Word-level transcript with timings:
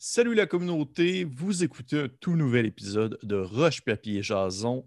Salut 0.00 0.34
la 0.34 0.46
communauté, 0.46 1.24
vous 1.24 1.64
écoutez 1.64 1.98
un 2.02 2.08
tout 2.20 2.36
nouvel 2.36 2.66
épisode 2.66 3.18
de 3.24 3.36
Roche 3.36 3.80
Papier 3.80 4.22
Jason. 4.22 4.84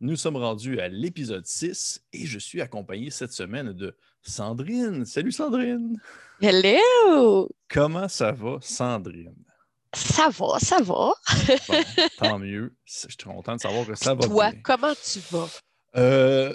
Nous 0.00 0.14
sommes 0.16 0.36
rendus 0.36 0.78
à 0.80 0.88
l'épisode 0.88 1.44
6 1.46 2.04
et 2.12 2.26
je 2.26 2.38
suis 2.38 2.60
accompagné 2.60 3.10
cette 3.10 3.32
semaine 3.32 3.72
de 3.72 3.96
Sandrine. 4.22 5.04
Salut 5.04 5.32
Sandrine. 5.32 6.00
Hello. 6.40 7.48
Comment 7.68 8.08
ça 8.08 8.30
va 8.30 8.58
Sandrine? 8.60 9.34
Ça 9.94 10.28
va, 10.28 10.58
ça 10.60 10.76
va. 10.80 11.12
Bon, 11.68 11.74
tant 12.18 12.38
mieux. 12.38 12.72
Je 12.84 12.92
suis 12.92 13.16
content 13.16 13.56
de 13.56 13.60
savoir 13.60 13.86
que 13.86 13.94
ça 13.96 14.14
va 14.14 14.26
Toi, 14.26 14.50
bien. 14.52 14.60
comment 14.62 14.94
tu 14.94 15.18
vas? 15.30 15.48
Euh, 15.96 16.54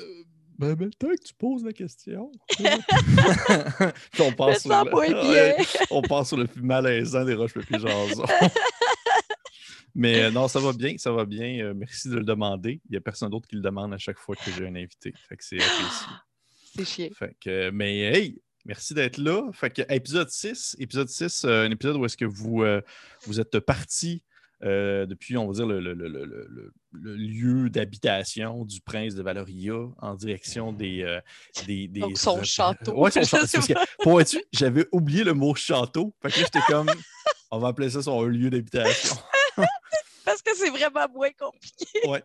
ben, 0.57 0.73
ben, 0.75 0.89
tant 0.97 1.09
que 1.09 1.23
tu 1.23 1.33
poses 1.33 1.63
la 1.63 1.73
question. 1.73 2.31
Puis 2.49 4.21
on 4.21 4.31
passe 4.33 4.65
le-. 4.65 4.95
Ouais, 4.95 5.55
on 5.91 6.23
sur 6.23 6.37
le 6.37 6.47
plus 6.47 6.61
malaisant 6.61 7.25
des 7.25 7.33
roches 7.33 7.53
papier 7.53 7.79
jason. 7.79 8.25
Mais 9.95 10.23
euh, 10.23 10.31
non, 10.31 10.47
ça 10.47 10.59
va 10.59 10.73
bien, 10.73 10.95
ça 10.97 11.11
va 11.11 11.25
bien. 11.25 11.65
Euh, 11.65 11.73
merci 11.75 12.07
de 12.09 12.17
le 12.17 12.23
demander. 12.23 12.81
Il 12.85 12.91
n'y 12.91 12.97
a 12.97 13.01
personne 13.01 13.31
d'autre 13.31 13.47
qui 13.47 13.55
le 13.55 13.61
demande 13.61 13.93
à 13.93 13.97
chaque 13.97 14.19
fois 14.19 14.35
que 14.35 14.51
j'ai 14.51 14.67
un 14.67 14.75
invité. 14.75 15.11
Fait 15.27 15.35
que 15.35 15.43
c'est 15.43 15.55
apprécié. 15.55 16.07
C'est 16.75 16.85
chiant. 16.85 17.09
Fait 17.17 17.35
que, 17.41 17.49
euh, 17.49 17.71
mais 17.73 17.99
hey, 18.01 18.39
merci 18.65 18.93
d'être 18.93 19.17
là. 19.17 19.49
Fait 19.53 19.71
que 19.71 19.81
épisode 19.91 20.29
6, 20.29 20.75
épisode 20.79 21.09
6, 21.09 21.45
euh, 21.45 21.65
un 21.65 21.71
épisode 21.71 21.95
où 21.95 22.05
est-ce 22.05 22.17
que 22.17 22.25
vous, 22.25 22.61
euh, 22.61 22.81
vous 23.25 23.39
êtes 23.39 23.59
parti 23.59 24.23
euh, 24.63 25.05
depuis, 25.05 25.37
on 25.37 25.47
va 25.47 25.53
dire, 25.53 25.65
le, 25.67 25.79
le- 25.79 25.93
le- 25.93 26.07
le- 26.07 26.25
le- 26.25 26.73
le 26.93 27.15
lieu 27.15 27.69
d'habitation 27.69 28.65
du 28.65 28.81
prince 28.81 29.13
de 29.13 29.21
Valoria 29.21 29.75
en 29.99 30.15
direction 30.15 30.73
des. 30.73 31.03
euh, 31.03 31.19
des, 31.67 31.87
des 31.87 31.99
Donc, 31.99 32.17
son 32.17 32.41
château. 32.43 32.93
Ouais, 32.99 33.11
son 33.11 33.23
château. 33.23 33.73
pour 33.99 34.19
être 34.21 34.29
sûr, 34.29 34.41
j'avais 34.51 34.85
oublié 34.91 35.23
le 35.23 35.33
mot 35.33 35.53
château. 35.53 36.13
Fait 36.21 36.29
que 36.31 36.39
là, 36.39 36.45
j'étais 36.45 36.65
comme, 36.67 36.89
on 37.51 37.59
va 37.59 37.67
appeler 37.69 37.89
ça 37.89 38.01
son 38.01 38.23
lieu 38.23 38.49
d'habitation. 38.49 39.15
Parce 40.25 40.41
que 40.41 40.51
c'est 40.57 40.69
vraiment 40.69 41.07
moins 41.13 41.29
compliqué. 41.39 41.85
Ouais. 42.05 42.21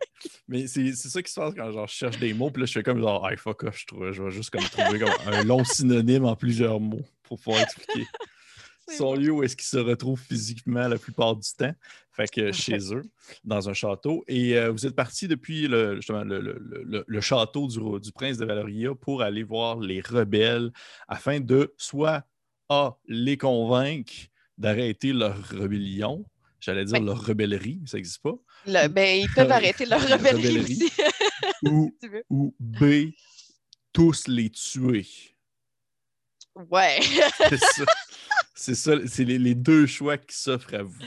Mais 0.49 0.67
c'est 0.67 0.91
ça 0.93 1.21
qui 1.21 1.31
se 1.31 1.39
passe 1.39 1.53
quand 1.55 1.71
genre, 1.71 1.87
je 1.87 1.93
cherche 1.93 2.19
des 2.19 2.33
mots, 2.33 2.49
puis 2.51 2.61
là, 2.61 2.65
je 2.65 2.73
fais 2.73 2.83
comme 2.83 2.99
genre, 2.99 3.29
hey, 3.29 3.37
fuck 3.37 3.63
off, 3.63 3.77
je, 3.79 3.85
trouve, 3.85 4.11
je 4.11 4.21
vais 4.23 4.31
juste 4.31 4.49
comme 4.49 4.63
trouver 4.63 4.99
comme 4.99 5.13
un 5.33 5.43
long 5.45 5.63
synonyme 5.63 6.25
en 6.25 6.35
plusieurs 6.35 6.81
mots 6.81 7.05
pour 7.23 7.39
pouvoir 7.39 7.63
expliquer 7.63 8.05
son 8.97 9.15
lieu 9.15 9.31
où 9.31 9.43
est-ce 9.43 9.55
qu'il 9.55 9.65
se 9.65 9.77
retrouve 9.77 10.19
physiquement 10.19 10.87
la 10.87 10.97
plupart 10.97 11.35
du 11.35 11.47
temps. 11.57 11.73
Fait 12.11 12.27
que 12.29 12.51
chez 12.51 12.93
eux, 12.93 13.01
dans 13.43 13.69
un 13.69 13.73
château. 13.73 14.23
Et 14.27 14.55
euh, 14.57 14.71
vous 14.71 14.85
êtes 14.85 14.95
parti 14.95 15.27
depuis 15.27 15.67
le, 15.67 15.95
justement, 15.95 16.23
le, 16.23 16.39
le- 16.41 16.83
le- 16.83 17.03
le 17.07 17.21
château 17.21 17.67
du, 17.67 17.79
du 17.99 18.11
prince 18.11 18.37
de 18.37 18.45
Valoria 18.45 18.93
pour 18.93 19.21
aller 19.23 19.43
voir 19.43 19.79
les 19.79 19.99
rebelles 20.01 20.71
afin 21.07 21.39
de 21.39 21.73
soit 21.77 22.23
A, 22.69 22.95
les 23.07 23.37
convaincre 23.37 24.13
d'arrêter 24.57 25.11
leur 25.13 25.35
rébellion. 25.43 26.23
J'allais 26.59 26.85
dire 26.85 26.99
Ouais. 26.99 27.05
leur 27.05 27.25
rebellerie, 27.25 27.79
mais 27.81 27.87
ça 27.87 27.97
n'existe 27.97 28.21
pas. 28.21 28.35
Le- 28.67 28.87
ben, 28.87 29.21
ils 29.21 29.29
peuvent 29.33 29.51
arrêter 29.51 29.85
leur 29.85 29.99
rebellerie 30.09 30.59
aussi. 30.59 30.89
Ou, 31.63 31.91
ou 32.29 32.55
B, 32.59 33.11
tous 33.91 34.27
les 34.27 34.49
tuer. 34.51 35.05
Ouais. 36.69 36.99
C'est 37.49 37.57
ça. 37.57 37.85
C'est 38.63 38.75
ça, 38.75 38.93
c'est 39.07 39.25
les, 39.25 39.37
les 39.37 39.55
deux 39.55 39.85
choix 39.85 40.17
qui 40.17 40.37
s'offrent 40.37 40.73
à 40.73 40.83
vous 40.83 41.03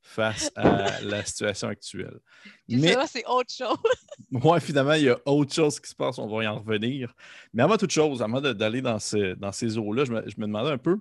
face 0.00 0.52
à 0.54 1.00
la 1.00 1.24
situation 1.24 1.66
actuelle. 1.66 2.20
Mais, 2.68 2.94
c'est 3.08 3.26
autre 3.26 3.52
chose. 3.52 3.76
ouais, 4.30 4.60
finalement, 4.60 4.92
il 4.92 5.02
y 5.02 5.08
a 5.08 5.18
autre 5.26 5.52
chose 5.52 5.80
qui 5.80 5.90
se 5.90 5.94
passe, 5.96 6.18
on 6.18 6.28
va 6.28 6.44
y 6.44 6.46
en 6.46 6.60
revenir. 6.60 7.12
Mais 7.52 7.64
avant 7.64 7.76
toute 7.76 7.90
chose, 7.90 8.22
avant 8.22 8.40
d'aller 8.40 8.80
dans, 8.80 9.00
ce- 9.00 9.34
dans 9.34 9.50
ces 9.50 9.76
eaux-là, 9.76 10.04
je 10.04 10.12
me, 10.12 10.22
je 10.28 10.34
me 10.38 10.46
demandais 10.46 10.70
un 10.70 10.78
peu, 10.78 10.98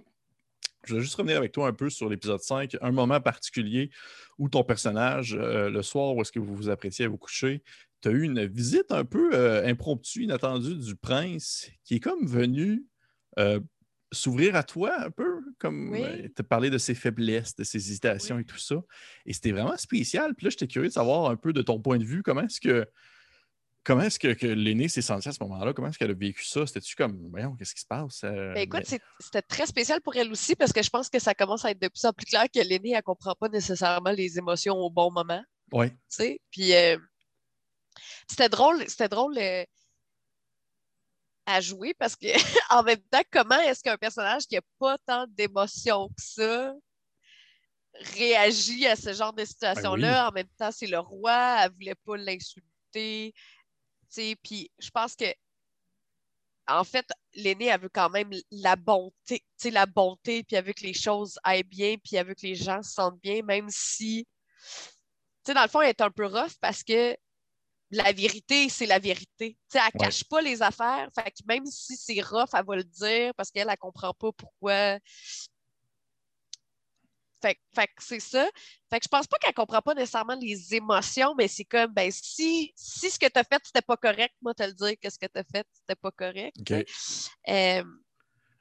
je 0.86 0.96
vais 0.96 1.02
juste 1.02 1.14
revenir 1.14 1.38
avec 1.38 1.52
toi 1.52 1.68
un 1.68 1.74
peu 1.74 1.92
sur 1.92 2.10
l'épisode 2.10 2.42
5, 2.42 2.76
un 2.82 2.92
moment 2.92 3.22
particulier 3.22 3.92
où 4.40 4.50
ton 4.50 4.64
personnage, 4.64 5.38
euh, 5.40 5.70
le 5.70 5.84
soir 5.84 6.16
où 6.16 6.22
est-ce 6.22 6.32
que 6.32 6.40
vous 6.40 6.56
vous 6.56 6.70
appréciez 6.70 7.06
à 7.06 7.08
vous 7.08 7.20
coucher, 7.20 7.62
tu 8.02 8.10
as 8.10 8.12
eu 8.12 8.24
une 8.24 8.46
visite 8.48 8.92
un 8.92 9.06
peu 9.06 9.30
euh, 9.36 9.64
impromptue, 9.68 10.24
inattendue 10.24 10.76
du 10.76 10.96
prince 10.96 11.70
qui 11.84 11.96
est 11.96 12.00
comme 12.00 12.26
venu 12.26 12.84
euh, 13.38 13.60
s'ouvrir 14.12 14.56
à 14.56 14.64
toi 14.64 14.94
un 15.00 15.10
peu, 15.10 15.33
comme 15.60 15.90
Oui. 15.92 16.02
euh, 16.04 16.28
te 16.30 16.42
parler 16.42 16.70
de 16.70 16.78
ses 16.78 16.96
faiblesses, 16.96 17.56
de 17.56 17.64
ses 17.64 17.78
hésitations 17.78 18.40
et 18.40 18.46
tout 18.46 18.58
ça. 18.58 18.76
Et 19.26 19.34
c'était 19.34 19.52
vraiment 19.52 19.78
spécial. 19.78 20.34
Puis 20.36 20.46
là, 20.46 20.50
j'étais 20.50 20.68
curieux 20.68 20.90
de 20.90 20.94
savoir 20.94 21.30
un 21.30 21.36
peu 21.36 21.54
de 21.54 21.62
ton 21.62 21.80
point 21.80 21.98
de 21.98 22.04
vue, 22.06 22.24
comment 22.24 22.42
est-ce 22.42 22.60
que 22.62 22.88
comment 23.86 24.04
est-ce 24.04 24.18
que, 24.18 24.32
que 24.34 24.48
l'aîné 24.48 24.88
s'est 24.88 25.02
senti 25.02 25.28
à 25.28 25.34
ce 25.34 25.44
moment-là? 25.44 25.74
Comment 25.74 25.90
est-ce 25.90 25.98
qu'elle 26.00 26.12
a 26.12 26.14
vécu 26.14 26.46
ça? 26.46 26.66
C'était-tu 26.66 26.96
comme, 26.96 27.20
voyons, 27.30 27.54
qu'est-ce 27.58 27.76
qui 27.76 27.82
se 27.82 27.86
passe? 27.86 28.22
Euh, 28.24 28.54
Ben, 28.54 28.62
écoute, 28.62 28.84
mais- 28.90 29.00
c'était 29.20 29.42
très 29.42 29.66
spécial 29.66 30.00
pour 30.02 30.16
elle 30.16 30.32
aussi 30.32 30.56
parce 30.56 30.72
que 30.72 30.82
je 30.82 30.90
pense 30.90 31.10
que 31.10 31.20
ça 31.20 31.34
commence 31.34 31.66
à 31.66 31.72
être 31.72 31.82
de 31.82 31.90
plus 31.90 32.06
en 32.06 32.14
plus 32.14 32.26
clair 32.26 32.46
que 32.54 32.60
l'aînée, 32.62 32.92
elle 32.92 32.98
ne 32.98 33.02
comprend 33.02 33.36
pas 33.38 33.50
nécessairement 33.50 34.12
les 34.12 34.38
émotions 34.38 34.76
au 34.76 34.90
bon 34.90 35.12
moment. 35.12 35.44
Ouais. 35.74 35.90
tu 35.90 35.96
sais. 36.10 36.40
Puis 36.52 36.74
euh, 36.74 36.98
c'était 38.30 38.48
drôle, 38.50 38.84
c'était 38.88 39.10
drôle 39.10 39.38
euh, 39.38 39.64
à 41.46 41.62
jouer 41.62 41.94
parce 41.94 42.16
que 42.16 42.28
en 42.74 42.84
même 42.84 43.02
temps, 43.12 43.22
comment 43.32 43.60
est-ce 43.60 43.84
qu'un 43.84 43.98
personnage 43.98 44.48
qui 44.48 44.56
n'a 44.56 44.62
pas 44.80 44.98
tant 45.00 45.26
d'émotions 45.28 46.10
que 46.10 46.22
ça 46.22 46.74
réagit 48.16 48.88
à 48.88 48.96
ce 48.96 49.14
genre 49.14 49.34
de 49.34 49.46
situation-là? 49.46 50.30
En 50.30 50.32
même 50.32 50.50
temps, 50.58 50.72
c'est 50.72 50.88
le 50.88 51.00
roi, 51.00 51.58
elle 51.64 51.72
voulait 51.72 51.96
pas 51.96 52.18
l'insulter. 52.18 53.34
tu 53.34 53.34
sais. 54.10 54.36
Puis 54.42 54.72
je 54.80 54.90
pense 54.90 55.16
que 55.16 55.26
en 56.68 56.86
fait, 56.86 57.06
l'aînée, 57.34 57.66
elle 57.66 57.82
veut 57.82 57.90
quand 57.90 58.10
même 58.10 58.32
la 58.50 58.78
bonté, 58.78 59.40
tu 59.40 59.46
sais, 59.58 59.70
la 59.70 59.86
bonté, 59.86 60.44
puis 60.44 60.56
elle 60.56 60.66
veut 60.66 60.74
que 60.74 60.84
les 60.84 60.94
choses 60.94 61.38
aillent 61.44 61.64
bien, 61.64 61.98
puis 61.98 62.16
elle 62.16 62.28
veut 62.28 62.36
que 62.36 62.48
les 62.48 62.56
gens 62.56 62.82
se 62.82 62.94
sentent 62.94 63.20
bien, 63.22 63.42
même 63.44 63.68
si 63.70 64.26
tu 65.44 65.52
sais, 65.52 65.54
dans 65.54 65.64
le 65.64 65.68
fond, 65.68 65.82
elle 65.82 65.90
est 65.90 66.02
un 66.02 66.12
peu 66.12 66.26
rough 66.26 66.54
parce 66.62 66.84
que 66.84 67.18
la 67.94 68.12
vérité, 68.12 68.70
c'est 68.70 68.86
la 68.86 69.00
vérité. 69.00 69.58
Elle 69.74 69.80
Ouais. 69.82 69.92
cache 70.00 70.24
pas 70.26 70.42
les 70.42 70.62
affaires. 70.62 71.10
Fait 71.14 71.32
que 71.32 71.38
même 71.48 71.66
si 71.66 71.96
c'est 71.96 72.22
rough, 72.22 72.50
elle 72.54 72.66
va 72.66 72.76
le 72.76 72.84
dire 72.84 73.34
parce 73.36 73.52
qu'elle, 73.52 73.70
elle 73.70 73.78
comprend 73.78 74.14
pas 74.14 74.32
pourquoi. 74.32 75.00
Fait, 77.42 77.56
que- 77.56 77.60
fait 77.76 77.88
que 77.88 78.02
c'est 78.04 78.20
ça. 78.22 78.48
Fait 78.90 79.00
que 79.00 79.04
je 79.04 79.10
pense 79.10 79.28
pas 79.28 79.38
qu'elle 79.38 79.54
comprend 79.54 79.82
pas 79.82 79.94
nécessairement 79.94 80.36
les 80.40 80.74
émotions, 80.76 81.36
mais 81.38 81.50
c'est 81.50 81.66
comme, 81.66 81.92
ben, 81.94 82.10
si, 82.10 82.72
si 82.76 83.10
ce 83.12 83.20
que 83.20 83.26
tu 83.28 83.38
as 83.38 83.44
fait, 83.44 83.62
c'était 83.66 83.82
pas 83.82 83.98
correct, 83.98 84.34
moi, 84.42 84.54
te 84.54 84.64
le 84.64 84.72
dire 84.74 84.94
que 85.02 85.10
ce 85.10 85.20
que 85.20 85.26
tu 85.26 85.40
as 85.40 85.44
fait, 85.44 85.68
c'était 85.74 85.96
pas 86.00 86.12
correct. 86.12 86.56
Euh, 86.72 87.84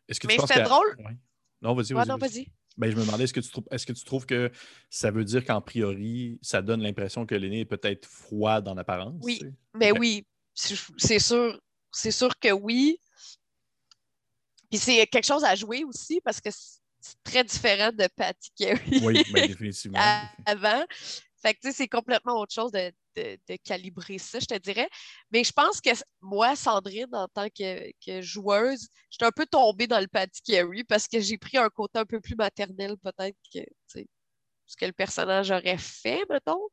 Est-ce 0.08 0.18
que 0.18 0.26
Mais 0.26 0.34
tu 0.34 0.40
penses 0.40 0.48
c'était 0.48 0.62
drôle. 0.64 0.96
Ouais. 0.98 1.16
Non, 1.60 1.74
vas-y, 1.74 1.92
ouais, 1.94 2.04
vas-y. 2.04 2.08
non, 2.08 2.16
vas-y. 2.18 2.46
Ben, 2.78 2.90
je 2.90 2.96
me 2.96 3.02
demandais, 3.04 3.24
est-ce 3.24 3.32
que, 3.32 3.40
tu 3.40 3.50
trouves, 3.50 3.66
est-ce 3.70 3.86
que 3.86 3.92
tu 3.92 4.04
trouves 4.04 4.26
que 4.26 4.50
ça 4.88 5.10
veut 5.10 5.24
dire 5.24 5.44
qu'en 5.44 5.60
priori, 5.60 6.38
ça 6.42 6.62
donne 6.62 6.82
l'impression 6.82 7.26
que 7.26 7.34
l'aîné 7.34 7.60
est 7.60 7.64
peut-être 7.64 8.06
froide 8.06 8.68
en 8.68 8.76
apparence? 8.76 9.20
Oui. 9.22 9.38
tu 9.38 9.46
sais? 9.46 9.52
Mais 9.74 9.92
Ok. 9.92 9.98
oui, 10.00 10.26
c'est 10.54 11.18
sûr, 11.18 11.60
c'est 11.90 12.10
sûr 12.10 12.38
que 12.38 12.52
oui. 12.52 12.98
Puis 14.70 14.78
c'est 14.78 15.06
quelque 15.06 15.26
chose 15.26 15.44
à 15.44 15.54
jouer 15.54 15.84
aussi 15.84 16.20
parce 16.22 16.40
que 16.40 16.50
c'est 16.50 17.22
très 17.22 17.44
différent 17.44 17.90
de 17.92 18.08
Patty 18.16 18.50
Carey 18.56 19.00
Oui, 19.02 19.22
ben, 19.30 19.46
définitivement. 19.46 19.98
avant. 20.46 20.84
Fait 21.42 21.54
que 21.54 21.60
tu 21.60 21.68
sais, 21.68 21.72
c'est 21.72 21.88
complètement 21.88 22.38
autre 22.38 22.54
chose 22.54 22.72
de, 22.72 22.92
de- 23.16 23.38
de 23.48 23.56
calibrer 23.64 24.18
ça, 24.18 24.38
je 24.40 24.46
te 24.46 24.58
dirais. 24.58 24.88
Mais 25.30 25.44
je 25.44 25.52
pense 25.52 25.80
que 25.80 25.90
moi, 26.20 26.56
Sandrine, 26.56 27.08
en 27.12 27.28
tant 27.28 27.48
que, 27.48 27.90
que 28.04 28.20
joueuse, 28.22 28.88
j'étais 29.10 29.24
un 29.24 29.30
peu 29.32 29.46
tombée 29.46 29.86
dans 29.86 30.00
le 30.00 30.08
Patty 30.08 30.42
Carey 30.42 30.84
parce 30.88 31.06
que 31.08 31.20
j'ai 31.20 31.38
pris 31.38 31.58
un 31.58 31.68
côté 31.68 31.98
un 31.98 32.04
peu 32.06 32.20
plus 32.20 32.34
maternel, 32.36 32.96
peut-être 33.02 33.36
que 33.52 33.60
ce 34.66 34.76
que 34.76 34.86
le 34.86 34.92
personnage 34.92 35.50
aurait 35.50 35.76
fait, 35.78 36.22
mettons. 36.30 36.68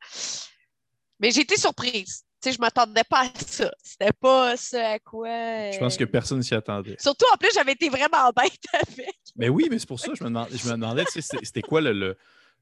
Mais 1.20 1.32
j'ai 1.32 1.42
été 1.42 1.58
surprise. 1.58 2.24
Sais, 2.42 2.54
je 2.54 2.60
m'attendais 2.60 3.04
pas 3.04 3.24
à 3.26 3.40
ça. 3.46 3.70
C'était 3.84 4.14
pas 4.14 4.56
ce 4.56 4.78
à 4.78 4.98
quoi. 5.00 5.72
Je 5.72 5.78
pense 5.80 5.98
que 5.98 6.06
euh, 6.06 6.08
personne 6.08 6.42
s'y 6.42 6.56
attendait. 6.56 6.96
Surtout, 6.98 7.26
en 7.34 7.38
plus, 7.38 7.50
j'avais 7.54 7.74
été 7.74 7.90
vraiment 7.90 8.32
bête 8.34 8.54
avec. 8.88 9.18
Mais 9.36 9.50
oui, 9.50 9.68
mais 9.70 9.78
c'est 9.78 9.88
pour 9.88 10.00
ça 10.00 10.08
que 10.08 10.16
je 10.16 10.24
me 10.24 10.30
demandais, 10.30 10.58
je 10.58 10.66
me 10.68 10.72
demandais 10.72 11.04
c'était 11.10 11.44
c'était 11.44 11.62
quoi 11.62 11.82
le- 11.82 11.92
le- 11.92 12.18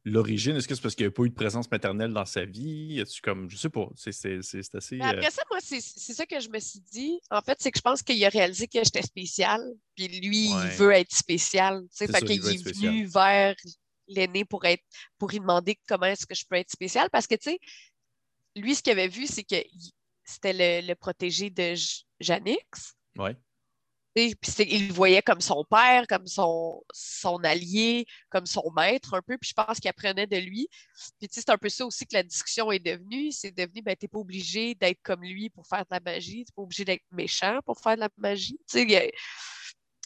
l'origine? 0.09 0.55
Est-ce 0.55 0.67
que 0.67 0.75
c'est 0.75 0.81
parce 0.81 0.95
qu'il 0.95 1.05
n'y 1.05 1.09
a 1.09 1.11
pas 1.11 1.23
eu 1.23 1.29
de 1.29 1.35
présence 1.35 1.69
maternelle 1.71 2.13
dans 2.13 2.25
sa 2.25 2.45
vie? 2.45 2.99
A-tu 3.01 3.21
comme, 3.21 3.49
je 3.49 3.57
sais 3.57 3.69
pas, 3.69 3.87
c'est 3.95 4.11
c'est- 4.11 4.41
c'est- 4.41 4.63
c'est 4.63 4.75
assez. 4.75 4.95
Mais 4.97 5.05
euh, 5.05 5.09
après 5.09 5.31
ça, 5.31 5.43
moi, 5.49 5.59
c'est 5.61 5.81
c'est 5.81 6.13
ça 6.13 6.25
que 6.25 6.39
je 6.39 6.49
me 6.49 6.59
suis 6.59 6.79
dit. 6.91 7.19
En 7.31 7.41
fait, 7.41 7.57
c'est 7.59 7.71
que 7.71 7.77
je 7.77 7.81
pense 7.83 8.01
qu'il 8.01 8.23
a 8.25 8.29
réalisé 8.29 8.67
que 8.67 8.83
j'étais 8.83 9.01
spéciale. 9.01 9.61
Puis 9.95 10.07
lui, 10.07 10.47
Ouais. 10.53 10.65
il 10.65 10.71
veut 10.77 10.91
être 10.91 11.15
spécial. 11.15 11.83
Fait 11.93 12.07
qu'il 12.07 12.31
il 12.31 12.47
est 12.67 12.73
venu 12.73 13.05
vers 13.05 13.55
l'aîné 14.07 14.45
pour 14.45 14.63
être 14.65 14.83
pour 15.17 15.29
lui 15.29 15.39
demander 15.39 15.77
comment 15.87 16.05
est-ce 16.05 16.25
que 16.25 16.35
je 16.35 16.45
peux 16.49 16.55
être 16.55 16.71
spécial. 16.71 17.09
Parce 17.11 17.27
que, 17.27 17.35
tu 17.35 17.51
sais, 17.51 17.59
lui, 18.55 18.73
ce 18.75 18.81
qu'il 18.81 18.93
avait 18.93 19.07
vu, 19.09 19.27
c'est 19.27 19.43
que 19.43 19.55
c'était 20.23 20.81
le, 20.81 20.87
le 20.87 20.95
protégé 20.95 21.49
de 21.49 21.73
Janix. 22.19 22.95
ouais. 23.17 23.35
Tu 23.35 23.39
sais, 23.39 23.39
Puis 23.39 24.06
c'est- 24.06 24.06
il 24.25 24.87
le 24.87 24.93
voyait 24.93 25.21
comme 25.21 25.41
son 25.41 25.63
père, 25.69 26.05
comme 26.07 26.27
son, 26.27 26.83
son 26.91 27.37
allié, 27.43 28.05
comme 28.29 28.45
son 28.45 28.71
maître 28.75 29.13
un 29.13 29.21
peu. 29.21 29.37
Puis 29.37 29.49
je 29.49 29.53
pense 29.53 29.79
qu'il 29.79 29.89
apprenait 29.89 30.27
de 30.27 30.37
lui. 30.37 30.67
Puis 31.19 31.27
c'est 31.31 31.49
un 31.49 31.57
peu 31.57 31.69
ça 31.69 31.85
aussi 31.85 32.05
que 32.05 32.15
la 32.15 32.23
discussion 32.23 32.71
est 32.71 32.79
devenue. 32.79 33.31
C'est 33.31 33.51
devenu, 33.51 33.81
ben, 33.81 33.95
t'es 33.95 34.07
pas 34.07 34.19
obligé 34.19 34.75
d'être 34.75 35.01
comme 35.03 35.21
lui 35.21 35.49
pour 35.49 35.67
faire 35.67 35.81
de 35.81 35.87
la 35.91 35.99
magie. 35.99 36.45
T'es 36.45 36.53
pas 36.55 36.61
obligé 36.61 36.85
d'être 36.85 37.03
méchant 37.11 37.59
pour 37.65 37.79
faire 37.79 37.95
de 37.95 38.01
la 38.01 38.09
magie. 38.17 38.59
A- 38.73 39.09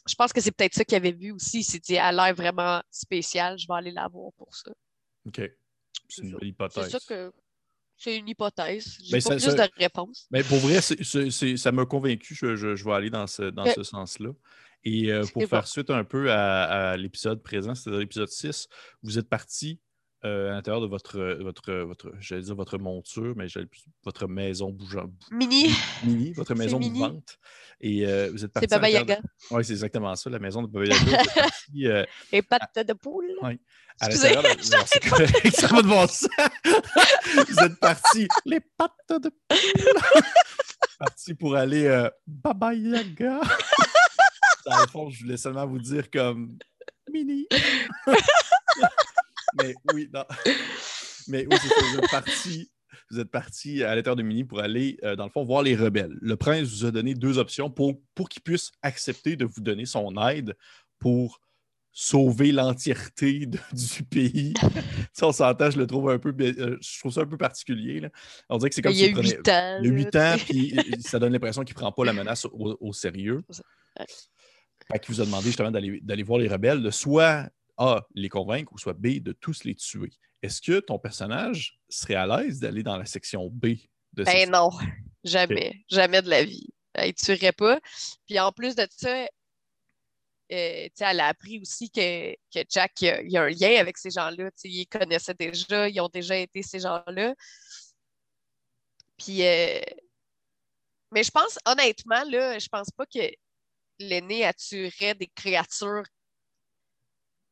je 0.08 0.16
pense 0.16 0.34
que 0.34 0.42
c'est 0.42 0.52
peut-être 0.52 0.74
ça 0.74 0.84
qu'il 0.84 0.96
avait 0.98 1.12
vu 1.12 1.32
aussi. 1.32 1.60
Il 1.60 1.64
s'est 1.64 1.80
dit, 1.80 1.94
elle 1.94 2.02
a 2.02 2.12
l'air 2.28 2.36
vraiment 2.36 2.82
spéciale, 2.90 3.58
je 3.60 3.68
vais 3.68 3.76
aller 3.76 3.92
la 3.92 4.08
voir 4.08 4.32
pour 4.38 4.56
ça. 4.56 4.72
OK. 5.28 5.42
C'est 6.10 6.24
une 6.24 6.38
C'est 6.40 6.48
hypothèse. 6.48 6.90
ça 6.90 7.00
que. 7.08 7.32
C'est 8.04 8.18
une 8.18 8.28
hypothèse. 8.30 8.98
J'ai 9.04 9.18
pas 9.18 9.22
ça- 9.22 9.30
plus 9.36 9.42
ça- 9.42 9.68
de 9.68 9.72
réponses. 9.78 10.28
Mais 10.32 10.44
pour 10.44 10.58
vrai, 10.58 10.80
ça 10.82 11.72
m'a 11.72 11.86
convaincu. 11.86 12.34
Je, 12.34 12.56
je- 12.56 12.76
je 12.76 12.84
vais 12.84 12.94
aller 12.94 13.10
dans 13.12 13.28
ce, 13.28 13.44
dans 13.44 13.66
Ok. 13.66 13.74
ce 13.76 13.84
sens-là. 13.84 14.30
Et 14.84 15.12
euh, 15.12 15.24
pour 15.34 15.46
faire 15.46 15.62
bon. 15.62 15.68
suite 15.68 15.90
un 15.92 16.04
peu 16.04 16.32
à, 16.32 16.64
à 16.92 16.98
l'épisode 16.98 17.44
présent, 17.44 17.76
c'est-à-dire 17.76 18.00
l'épisode 18.00 18.30
6, 18.30 18.68
vous 19.04 19.20
êtes 19.20 19.30
parti 19.30 19.80
euh, 20.24 20.52
à 20.52 20.54
l'intérieur 20.54 20.82
de 20.82 20.88
votre, 20.88 21.20
votre, 21.42 21.74
votre 21.74 22.12
j'allais 22.20 22.44
dire 22.44 22.56
votre 22.56 22.78
monture, 22.78 23.34
mais 23.36 23.48
votre 24.04 24.28
maison 24.28 24.70
bougeante, 24.70 25.12
Mini, 25.32 25.70
mini, 26.04 26.34
votre 26.34 26.54
maison 26.56 26.78
mini. 26.80 27.04
Et 27.84 28.06
euh, 28.06 28.30
vous 28.32 28.46
êtes 28.46 28.52
parti. 28.54 28.68
c'est 28.70 28.76
Baba 28.76 28.90
Yaga. 28.90 29.20
Oui, 29.50 29.66
c'est 29.66 29.74
exactement 29.74 30.14
ça, 30.16 30.30
la 30.30 30.38
maison 30.38 30.62
de 30.62 30.68
Baba 30.68 30.86
Yaga. 30.86 31.24
Parti, 31.36 31.88
euh, 31.88 32.06
Et 32.32 32.42
pattes 32.44 32.80
de 32.88 32.94
poule. 32.94 33.26
Ouais. 33.42 33.60
à 34.00 34.10
l'intérieur 34.10 34.44
de- 34.44 34.62
ça 35.52 35.68
va 35.68 35.82
de 35.82 35.88
bon 35.88 36.06
sens. 36.08 36.28
Vous 37.50 37.60
êtes 37.64 37.80
parti 37.80 38.28
les 38.46 38.60
pattes 38.60 38.94
de 39.10 39.30
poule. 39.30 40.02
parti 41.00 41.34
pour 41.34 41.56
aller 41.56 41.86
euh, 41.86 42.08
Baba 42.28 42.76
Yaga. 42.76 43.42
Dans 44.68 44.80
le 44.80 44.88
fond, 44.88 45.10
je 45.10 45.24
voulais 45.24 45.38
seulement 45.38 45.66
vous 45.66 45.80
dire 45.80 46.12
comme 46.12 46.60
mini. 47.12 47.48
Mais 49.62 49.74
oui, 49.94 50.10
non. 50.14 50.24
Mais 51.28 51.46
oui, 51.50 51.58
c'est 51.62 51.68
ça, 51.68 51.76
vous 51.92 51.98
êtes 52.00 52.12
parti. 52.12 52.72
Vous 53.10 53.20
êtes 53.20 53.30
parti 53.32 53.84
à 53.84 53.96
l'intérieur 53.96 54.16
de 54.16 54.24
Mini 54.24 54.44
pour 54.44 54.60
aller, 54.60 54.98
euh, 55.04 55.16
dans 55.16 55.26
le 55.26 55.30
fond, 55.30 55.44
voir 55.44 55.64
les 55.64 55.76
rebelles. 55.76 56.18
Le 56.22 56.36
prince 56.36 56.68
vous 56.70 56.86
a 56.86 56.92
donné 56.92 57.14
deux 57.14 57.38
options 57.38 57.70
pour, 57.70 57.94
pour 58.16 58.28
qu'il 58.30 58.42
puisse 58.42 58.72
accepter 58.82 59.36
de 59.36 59.46
vous 59.46 59.62
donner 59.62 59.86
son 59.86 60.14
aide 60.30 60.56
pour 61.00 61.40
sauver 61.94 62.52
l'entièreté 62.54 63.46
du 63.74 64.04
pays. 64.10 64.54
Ça, 65.14 65.28
on 65.28 65.32
s'entend, 65.34 65.70
je 65.72 65.78
le 65.78 65.88
trouve 65.88 66.10
un 66.10 66.20
peu, 66.20 66.34
euh, 66.40 66.78
je 66.82 67.00
trouve 67.00 67.12
ça 67.12 67.22
un 67.22 67.26
peu 67.26 67.38
particulier. 67.38 68.00
là. 68.00 68.10
On 68.50 68.58
dirait 68.58 68.70
que 68.70 68.76
c'est 68.76 68.82
comme 68.82 68.94
s'il 68.94 69.12
prenait- 69.12 69.30
8 69.38 69.50
ans. 69.50 69.80
il 69.82 69.86
y 69.86 69.90
a 69.90 69.94
huit 69.94 70.16
ans, 70.16 70.36
puis 70.48 70.78
euh, 70.78 70.82
ça 71.02 71.20
donne 71.20 71.34
l'impression 71.34 71.64
qu'il 71.64 71.76
ne 71.76 71.80
prend 71.82 71.92
pas 71.92 72.06
la 72.06 72.14
menace 72.14 72.46
au, 72.46 72.78
au 72.80 72.94
sérieux. 72.94 73.42
Ouais. 73.50 74.06
Fait 74.90 75.00
qu'il 75.00 75.14
vous 75.14 75.22
a 75.22 75.26
demandé 75.26 75.48
justement 75.48 75.70
d'aller 75.72 76.00
d'aller 76.02 76.24
voir 76.24 76.40
les 76.40 76.48
rebelles, 76.48 76.82
de 76.82 76.90
soit 76.92 77.50
A, 77.82 78.06
les 78.14 78.30
convaincre, 78.30 78.72
ou 78.74 78.78
soit 78.78 78.94
B, 78.94 79.20
de 79.20 79.32
tous 79.32 79.64
les 79.64 79.76
tuer. 79.76 80.12
Est-ce 80.44 80.62
que 80.62 80.80
ton 80.80 81.00
personnage 81.00 81.80
serait 81.90 82.16
à 82.16 82.26
l'aise 82.26 82.60
d'aller 82.60 82.84
dans 82.84 82.98
la 82.98 83.06
section 83.06 83.48
B 83.48 83.78
de 84.14 84.24
cette 84.24 84.26
Ben 84.26 84.52
non, 84.52 84.70
jamais. 85.24 85.84
Jamais 85.90 86.22
de 86.22 86.30
la 86.30 86.44
vie. 86.44 86.70
Elle 86.94 87.08
ne 87.08 87.14
tuerait 87.14 87.52
pas. 87.52 87.80
Puis 88.28 88.40
en 88.40 88.52
plus 88.52 88.76
de 88.76 88.86
ça, 88.90 89.28
euh, 90.52 90.90
elle 91.00 91.20
a 91.20 91.28
appris 91.28 91.60
aussi 91.60 91.90
que, 91.90 92.34
que 92.54 92.64
Jack, 92.70 93.02
il 93.02 93.06
y 93.06 93.10
a, 93.10 93.22
il 93.22 93.32
y 93.32 93.38
a 93.38 93.44
un 93.44 93.50
lien 93.50 93.80
avec 93.80 93.98
ces 93.98 94.12
gens-là. 94.12 94.52
Ils 94.64 94.86
connaissaient 94.86 95.34
déjà, 95.34 95.90
ils 95.90 96.00
ont 96.02 96.10
déjà 96.10 96.38
été 96.38 96.62
ces 96.62 96.80
gens-là. 96.80 97.34
Puis, 99.18 99.46
euh, 99.46 99.80
mais 101.12 101.24
je 101.24 101.32
pense, 101.32 101.58
honnêtement, 101.66 102.24
là, 102.30 102.60
je 102.60 102.68
pense 102.68 102.90
pas 102.92 103.06
que 103.06 103.20
l'aîné 104.00 104.46
attirerait 104.46 105.16
des 105.16 105.28
créatures 105.28 106.04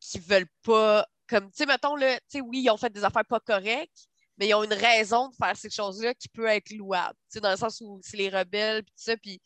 qui 0.09 0.19
veulent 0.19 0.49
pas, 0.63 1.07
comme, 1.27 1.51
tu 1.51 1.57
sais, 1.57 1.65
mettons, 1.65 1.95
là, 1.95 2.17
tu 2.21 2.25
sais, 2.29 2.41
oui, 2.41 2.61
ils 2.63 2.69
ont 2.69 2.77
fait 2.77 2.91
des 2.91 3.03
affaires 3.03 3.25
pas 3.25 3.39
correctes, 3.39 4.07
mais 4.37 4.47
ils 4.47 4.53
ont 4.55 4.63
une 4.63 4.73
raison 4.73 5.29
de 5.29 5.35
faire 5.35 5.55
ces 5.55 5.69
choses-là 5.69 6.13
qui 6.15 6.29
peut 6.29 6.47
être 6.47 6.71
louable. 6.71 7.15
Tu 7.29 7.33
sais, 7.33 7.39
dans 7.41 7.51
le 7.51 7.57
sens 7.57 7.81
où 7.81 7.99
c'est 8.01 8.17
les 8.17 8.29
rebelles, 8.29 8.83
puis 8.83 8.93
tout 8.93 9.03
ça, 9.03 9.17
puis 9.17 9.41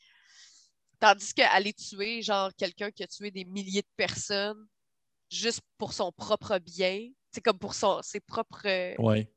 tandis 1.00 1.34
qu'aller 1.34 1.74
tuer, 1.74 2.22
genre, 2.22 2.52
quelqu'un 2.56 2.92
qui 2.92 3.04
a 3.04 3.08
tué 3.08 3.32
des 3.32 3.44
milliers 3.44 3.82
de 3.82 3.88
personnes 3.98 4.68
juste 5.30 5.62
pour 5.78 5.94
son 5.94 6.12
propre 6.12 6.60
bien, 6.60 7.10
c'est 7.32 7.42
comme 7.42 7.60
pour 7.60 7.74
son, 7.74 8.02
ses 8.02 8.20
propres... 8.20 8.96
Oui. 9.00 9.28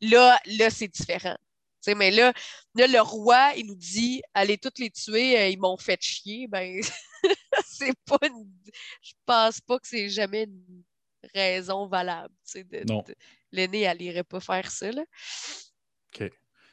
Là, 0.00 0.38
là 0.46 0.68
c'est 0.68 0.88
différent. 0.88 1.36
Tu 1.82 1.90
sais, 1.90 1.94
mais 1.94 2.10
là, 2.10 2.32
là, 2.74 2.86
le 2.86 3.00
roi, 3.00 3.52
il 3.56 3.66
nous 3.66 3.74
dit 3.74 4.22
allez 4.34 4.58
toutes 4.58 4.78
les 4.78 4.90
tuer, 4.90 5.38
euh, 5.38 5.48
ils 5.48 5.58
m'ont 5.58 5.76
fait 5.76 6.00
chier. 6.00 6.46
Ben, 6.48 6.80
c'est 7.66 7.94
pas 8.04 8.18
une... 8.22 8.51
Je 9.02 9.12
pense 9.26 9.60
pas 9.60 9.78
que 9.78 9.86
c'est 9.86 10.08
jamais 10.08 10.44
une 10.44 10.82
raison 11.34 11.86
valable. 11.86 12.34
tu 12.44 12.60
sais, 12.60 12.64
de- 12.64 12.84
Non. 12.92 13.02
de- 13.06 13.14
L'aîné, 13.52 13.82
elle 13.82 14.00
irait 14.02 14.24
pas 14.24 14.40
faire 14.40 14.70
ça. 14.70 14.90
Là. 14.90 15.02
OK. 16.14 16.30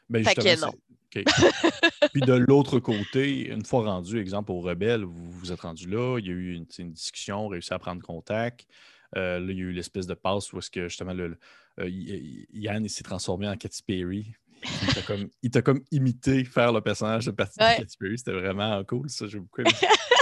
Ben, 0.09 0.23
Fait 0.23 0.35
que 0.35 0.65
OK. 0.65 1.23
Puis 2.13 2.21
de 2.21 2.33
l'autre 2.33 2.79
côté, 2.79 3.49
une 3.49 3.65
fois 3.65 3.83
rendu, 3.83 4.19
exemple, 4.19 4.51
aux 4.51 4.61
rebelles, 4.61 5.03
vous 5.03 5.31
vous 5.31 5.51
êtes 5.51 5.61
rendu 5.61 5.87
là, 5.89 6.17
il 6.19 6.25
y 6.27 6.29
a 6.29 6.33
eu 6.33 6.53
une, 6.53 6.65
une 6.77 6.91
discussion, 6.93 7.47
réussi 7.47 7.73
à 7.73 7.79
prendre 7.79 8.01
contact. 8.01 8.65
Euh, 9.17 9.39
là, 9.39 9.51
il 9.51 9.57
y 9.57 9.61
a 9.61 9.65
eu 9.65 9.71
l'espèce 9.71 10.05
de 10.07 10.13
passe 10.13 10.53
où 10.53 10.59
est-ce 10.59 10.69
que 10.69 10.87
justement 10.87 11.13
le, 11.13 11.29
le- 11.29 11.39
euh, 11.79 11.89
Yann 12.53 12.83
il 12.85 12.89
s'est 12.89 13.03
transformé 13.03 13.47
en 13.47 13.57
Katy 13.57 13.81
Perry. 13.83 14.33
Il 14.61 14.93
t'a 14.93 15.01
comme, 15.01 15.29
comme 15.79 15.83
imité 15.91 16.43
faire 16.43 16.71
le 16.73 16.81
personnage 16.81 17.25
de 17.25 17.31
partie 17.31 17.59
Ouais. 17.61 17.75
de 17.77 17.81
Katy 17.83 17.97
Perry. 17.97 18.17
C'était 18.17 18.33
vraiment 18.33 18.83
cool, 18.85 19.09
ça. 19.09 19.25
J'ai 19.27 19.39
beaucoup 19.39 19.61
aimé 19.61 19.71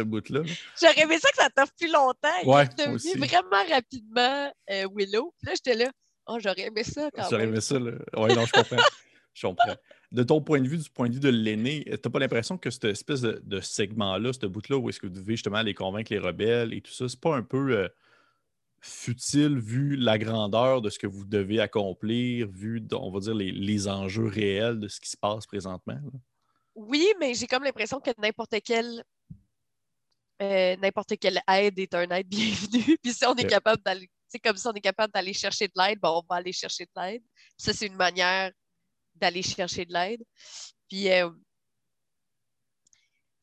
ce 0.00 0.04
bout-là. 0.04 0.40
là. 0.40 0.52
J'aurais 0.80 1.00
aimé 1.02 1.18
ça 1.18 1.28
que 1.30 1.36
ça 1.36 1.48
t'offre 1.50 1.72
plus 1.78 1.90
longtemps. 1.90 2.28
Il 2.42 2.48
Ouais, 2.48 2.62
est 2.64 2.86
moi 2.86 2.96
devenu 2.98 3.26
vraiment 3.26 3.64
rapidement 3.68 4.52
euh, 4.70 4.86
Willow. 4.94 5.34
Puis 5.38 5.46
là, 5.46 5.52
j'étais 5.54 5.74
là. 5.84 5.90
Oh, 6.26 6.38
j'aurais 6.38 6.62
aimé 6.66 6.84
ça 6.84 7.10
quand 7.14 7.22
J'aurais 7.30 7.44
même. 7.46 7.50
aimé 7.54 7.60
ça. 7.60 7.78
Là. 7.78 7.92
Ouais, 8.16 8.34
non, 8.34 8.44
je 8.46 8.52
comprends. 8.52 8.76
je 9.34 9.46
comprends. 9.46 9.74
De 10.12 10.22
ton 10.22 10.40
point 10.40 10.60
de 10.60 10.68
vue, 10.68 10.76
du 10.78 10.90
point 10.90 11.08
de 11.08 11.14
vue 11.14 11.20
de 11.20 11.28
l'aîné, 11.28 11.84
t'as 12.02 12.10
pas 12.10 12.18
l'impression 12.18 12.58
que 12.58 12.70
cette 12.70 12.84
espèce 12.84 13.20
de, 13.20 13.40
de 13.44 13.60
segment-là, 13.60 14.32
ce 14.32 14.46
bout-là, 14.46 14.76
où 14.76 14.88
est-ce 14.88 14.98
que 15.00 15.06
vous 15.06 15.12
devez 15.12 15.34
justement 15.36 15.58
aller 15.58 15.74
convaincre 15.74 16.12
les 16.12 16.18
rebelles 16.18 16.72
et 16.74 16.80
tout 16.80 16.92
ça, 16.92 17.08
c'est 17.08 17.20
pas 17.20 17.36
un 17.36 17.42
peu 17.42 17.76
euh, 17.76 17.88
futile 18.80 19.58
vu 19.58 19.96
la 19.96 20.18
grandeur 20.18 20.80
de 20.82 20.90
ce 20.90 20.98
que 20.98 21.06
vous 21.06 21.24
devez 21.24 21.60
accomplir, 21.60 22.48
vu, 22.50 22.82
on 22.92 23.10
va 23.10 23.20
dire, 23.20 23.34
les, 23.34 23.52
les 23.52 23.88
enjeux 23.88 24.26
réels 24.26 24.80
de 24.80 24.88
ce 24.88 25.00
qui 25.00 25.10
se 25.10 25.16
passe 25.16 25.46
présentement? 25.46 25.94
là? 25.94 26.18
Oui, 26.76 27.06
mais 27.20 27.34
j'ai 27.34 27.46
comme 27.46 27.64
l'impression 27.64 28.00
que 28.00 28.10
n'importe 28.18 28.54
quelle 28.64 29.02
euh, 30.40 30.76
n'importe 30.76 31.18
quelle 31.18 31.40
aide 31.48 31.78
est 31.78 31.94
un 31.94 32.08
aide 32.10 32.28
bienvenue. 32.28 32.98
Puis 33.02 33.12
si 33.12 33.24
on 33.26 33.34
est 33.34 33.46
capable 33.48 33.82
d'aller, 33.82 34.10
c'est 34.28 34.38
comme 34.38 34.56
si 34.56 34.66
on 34.66 34.72
est 34.72 34.80
capable 34.80 35.12
d'aller 35.12 35.32
chercher 35.32 35.68
de 35.68 35.72
l'aide, 35.76 35.98
ben 36.00 36.10
on 36.10 36.22
va 36.28 36.36
aller 36.36 36.52
chercher 36.52 36.84
de 36.84 37.00
l'aide. 37.00 37.22
Ça, 37.56 37.72
c'est 37.72 37.86
une 37.86 37.96
manière 37.96 38.50
d'aller 39.14 39.42
chercher 39.42 39.84
de 39.84 39.92
l'aide. 39.92 40.22
Puis 40.88 41.10
euh, 41.10 41.30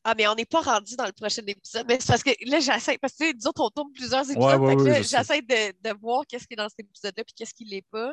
ah, 0.04 0.14
mais 0.16 0.26
on 0.26 0.34
n'est 0.34 0.46
pas 0.46 0.62
rendu 0.62 0.96
dans 0.96 1.04
le 1.04 1.12
prochain 1.12 1.42
épisode. 1.46 1.84
Mais 1.86 1.98
c'est 2.00 2.06
parce 2.06 2.22
que 2.22 2.30
là, 2.46 2.60
j'essaie. 2.60 2.96
Parce 2.98 3.12
que 3.12 3.24
tu 3.24 3.26
sais, 3.26 3.34
nous 3.34 3.46
autres, 3.46 3.62
on 3.62 3.68
tourne 3.68 3.92
plusieurs 3.92 4.22
épisodes. 4.30 4.60
Ouais, 4.60 4.74
ouais, 4.74 5.02
j'essaie 5.02 5.42
de, 5.42 5.72
de 5.86 6.00
voir 6.00 6.24
qu'est-ce 6.26 6.46
qui 6.46 6.54
est 6.54 6.56
dans 6.56 6.68
cet 6.68 6.80
épisode-là 6.80 7.24
puis 7.24 7.34
qu'est-ce 7.36 7.52
qui 7.52 7.64
l'est 7.64 7.86
pas. 7.90 8.12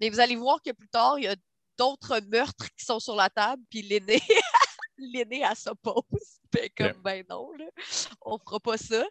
Mais 0.00 0.10
vous 0.10 0.18
allez 0.18 0.34
voir 0.34 0.60
que 0.60 0.72
plus 0.72 0.88
tard, 0.88 1.18
il 1.18 1.24
y 1.24 1.28
a 1.28 1.36
d'autres 1.78 2.20
meurtres 2.28 2.66
qui 2.76 2.84
sont 2.84 2.98
sur 2.98 3.14
la 3.14 3.30
table, 3.30 3.62
puis 3.70 3.82
l'aîné, 3.82 4.20
l'aîné, 4.98 5.42
elle 5.48 5.56
s'oppose. 5.56 6.02
Ben, 6.52 6.68
comme, 6.76 7.02
ben 7.02 7.24
non, 7.28 7.52
là, 7.52 7.66
on 8.22 8.38
fera 8.38 8.60
pas 8.60 8.76
ça. 8.78 9.04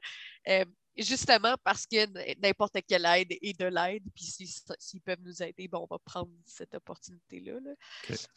Euh, 0.48 0.65
justement 0.98 1.56
parce 1.63 1.86
que 1.86 2.08
n'importe 2.42 2.77
quelle 2.88 3.06
aide 3.06 3.32
est 3.42 3.60
de 3.60 3.65
l'aide, 3.65 4.04
puis 4.15 4.25
s'ils 4.25 5.01
peuvent 5.01 5.22
nous 5.22 5.44
aider, 5.44 5.68
ben, 5.68 5.80
on 5.80 5.88
va 5.89 6.00
prendre 6.00 6.32
cette 6.46 6.74
opportunité-là. 6.75 7.60
là. 7.60 7.72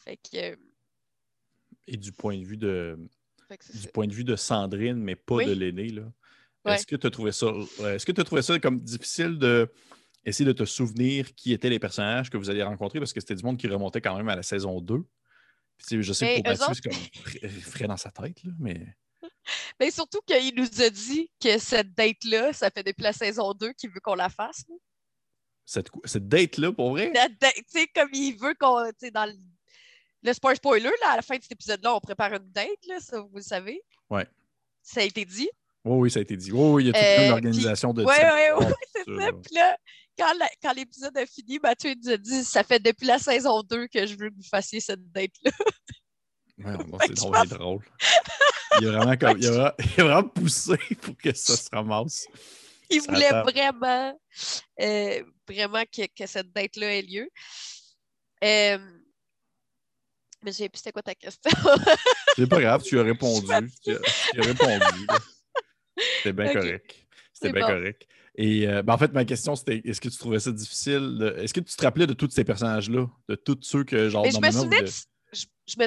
Fait 0.05 0.17
que, 0.17 0.37
euh, 0.53 0.57
Et 1.87 1.97
du 1.97 2.13
point 2.13 2.37
de 2.39 2.45
vue 2.45 2.57
de, 2.57 2.99
du 3.73 3.79
ça. 3.79 3.89
point 3.91 4.07
de 4.07 4.13
vue 4.13 4.25
de 4.25 4.37
Sandrine, 4.37 4.97
mais 4.97 5.17
pas 5.17 5.37
Oui. 5.37 5.47
de 5.47 5.53
l'aîné, 5.53 5.89
là. 5.91 6.03
Ouais. 6.65 6.75
Est-ce 6.75 6.87
que 6.87 6.97
tu 6.97 7.07
as 7.07 7.11
trouvé 7.11 7.31
ça 7.33 7.47
est-ce 7.95 8.05
que 8.05 8.13
tu 8.13 8.21
as 8.21 8.25
trouvé 8.25 8.43
ça 8.43 8.59
comme 8.59 8.81
difficile 8.81 9.39
de 9.39 9.73
essayer 10.25 10.45
de 10.45 10.53
te 10.53 10.65
souvenir 10.65 11.33
qui 11.37 11.53
étaient 11.53 11.71
les 11.71 11.79
personnages 11.79 12.29
que 12.29 12.37
vous 12.37 12.51
alliez 12.51 12.65
rencontrer? 12.65 12.99
Parce 12.99 13.13
que 13.13 13.21
c'était 13.21 13.37
du 13.37 13.45
monde 13.45 13.57
qui 13.57 13.69
remontait 13.69 14.01
quand 14.01 14.17
même 14.17 14.29
à 14.29 14.35
la 14.37 14.43
saison 14.43 14.81
2. 14.81 15.05
Puis, 15.79 16.03
je 16.03 16.13
sais 16.13 16.25
Mais 16.25 16.43
que 16.43 16.49
pour 16.51 16.59
Mathieu, 16.69 16.75
c'est 16.75 16.91
comme 16.91 17.23
frais- 17.25 17.49
frais 17.49 17.87
dans 17.87 17.97
sa 17.97 18.11
tête, 18.11 18.43
là, 18.45 18.53
mais 18.59 18.97
Mais 19.81 19.91
surtout 19.91 20.21
qu'il 20.27 20.55
nous 20.55 20.83
a 20.83 20.91
dit 20.91 21.31
que 21.41 21.59
cette 21.59 21.95
date-là, 21.95 22.53
ça 22.53 22.71
fait 22.71 22.83
depuis 22.83 23.03
la 23.03 23.13
saison 23.13 23.53
2 23.55 23.73
qu'il 23.73 23.91
veut 23.91 24.01
qu'on 24.01 24.15
la 24.15 24.29
fasse. 24.29 24.65
là. 24.69 24.75
cette, 25.65 25.89
cette 26.05 26.29
date-là, 26.29 26.73
pour 26.73 26.91
vrai, 26.91 27.13
tu 27.41 27.49
sais, 27.67 27.87
comme 27.89 28.11
il 28.13 28.37
veut 28.37 28.55
qu'on. 28.59 28.91
dans 29.13 29.27
le. 29.27 29.35
Le 30.25 30.33
spoil 30.33 30.57
spoiler, 30.57 30.91
là, 31.01 31.13
à 31.13 31.17
la 31.17 31.23
fin 31.23 31.37
de 31.37 31.43
cet 31.43 31.53
épisode-là, 31.53 31.95
on 31.95 32.01
prépare 32.01 32.33
une 32.35 32.51
date, 32.51 32.87
là, 32.89 32.99
ça, 32.99 33.21
vous 33.21 33.37
le 33.37 33.41
savez. 33.43 33.81
Ouais. 34.11 34.27
Ça 34.83 35.01
a 35.01 35.05
été 35.05 35.25
dit. 35.25 35.49
Oui, 35.85 35.97
oui, 35.99 36.11
ça 36.11 36.19
a 36.19 36.23
été 36.23 36.37
dit. 36.37 36.53
Oui, 36.53 36.61
oui, 36.71 36.85
il 36.85 36.87
y 36.87 36.91
a 36.91 36.93
toute 36.93 37.03
Euh, 37.03 37.27
une 37.27 37.33
organisation 37.33 37.93
de 37.93 38.05
Ouais, 38.05 38.17
ça. 38.17 38.35
ouais, 38.35 38.53
ouais, 38.53 38.67
Oh, 38.71 38.75
c'est 38.95 39.05
ça. 39.05 39.31
Puis 39.33 39.55
là, 39.55 39.77
quand, 40.19 40.35
la- 40.39 40.51
quand 40.63 40.73
l'épisode 40.73 41.17
a 41.17 41.27
fini, 41.27 41.59
Mathieu 41.63 41.95
nous 42.03 42.11
a 42.11 42.17
dit 42.17 42.45
ça 42.45 42.63
fait 42.65 42.81
depuis 42.81 43.07
la 43.07 43.19
saison 43.19 43.63
2 43.63 43.87
que 43.89 44.07
je 44.07 44.17
veux 44.17 44.31
que 44.31 44.35
vous 44.37 44.49
fassiez 44.51 44.81
cette 44.81 45.11
date-là. 45.13 45.51
Ouais, 46.59 46.73
c'est 47.07 47.15
drôle, 47.15 47.35
pense- 47.35 47.49
drôle. 47.49 47.85
Il 48.81 48.89
a 48.89 48.91
vraiment, 48.91 49.17
comme, 49.17 49.39
il 49.41 49.47
a 49.47 49.77
il 49.79 50.01
a 50.01 50.05
vraiment 50.05 50.29
poussé 50.29 50.77
pour 51.01 51.17
que 51.17 51.33
ça 51.33 51.57
se 51.57 51.69
ramasse. 51.73 52.27
Il 52.91 53.01
Ça 53.01 53.13
voulait 53.13 53.31
vraiment, 53.31 54.19
euh, 54.81 55.23
vraiment 55.47 55.85
que, 55.85 56.03
que 56.07 56.27
cette 56.27 56.51
date-là 56.53 56.97
ait 56.99 57.03
lieu. 57.03 57.29
Euh, 58.43 58.79
mais 60.43 60.51
je 60.51 60.57
sais 60.57 60.69
plus 60.69 60.79
c'était 60.79 60.91
quoi 60.91 61.03
ta 61.03 61.15
question? 61.15 61.51
C'est 62.35 62.49
pas 62.49 62.61
grave, 62.61 62.83
tu 62.83 62.99
as 62.99 63.03
répondu. 63.05 63.47
Tu 63.85 63.93
as, 63.93 64.01
tu 64.33 64.41
as 64.41 64.45
répondu. 64.45 65.07
C'était 66.19 66.33
bien 66.33 66.53
correct. 66.53 67.07
C'était 67.33 67.53
bien 67.53 67.67
bon. 67.67 67.75
correct. 67.75 68.07
Et 68.35 68.69
euh, 68.69 68.83
ben, 68.83 68.95
en 68.95 68.99
fait, 68.99 69.13
ma 69.13 69.25
question, 69.25 69.57
c'était 69.57 69.83
est-ce 69.85 70.01
que 70.01 70.09
tu 70.09 70.17
trouvais 70.17 70.39
ça 70.39 70.53
difficile? 70.53 71.35
Est-ce 71.39 71.53
que 71.53 71.61
tu 71.61 71.75
te 71.75 71.83
rappelais 71.83 72.07
de 72.07 72.15
tous 72.15 72.31
ces 72.31 72.45
personnages-là? 72.45 73.07
De 73.29 73.35
tous 73.35 73.59
ceux 73.63 73.85
que, 73.85 74.09
genre, 74.09 74.23
Mais 74.23 74.31
je 74.31 74.39
me 74.39 74.51
souvenais, 74.51 74.87
je, 75.33 75.47
je 75.67 75.75
me, 75.79 75.87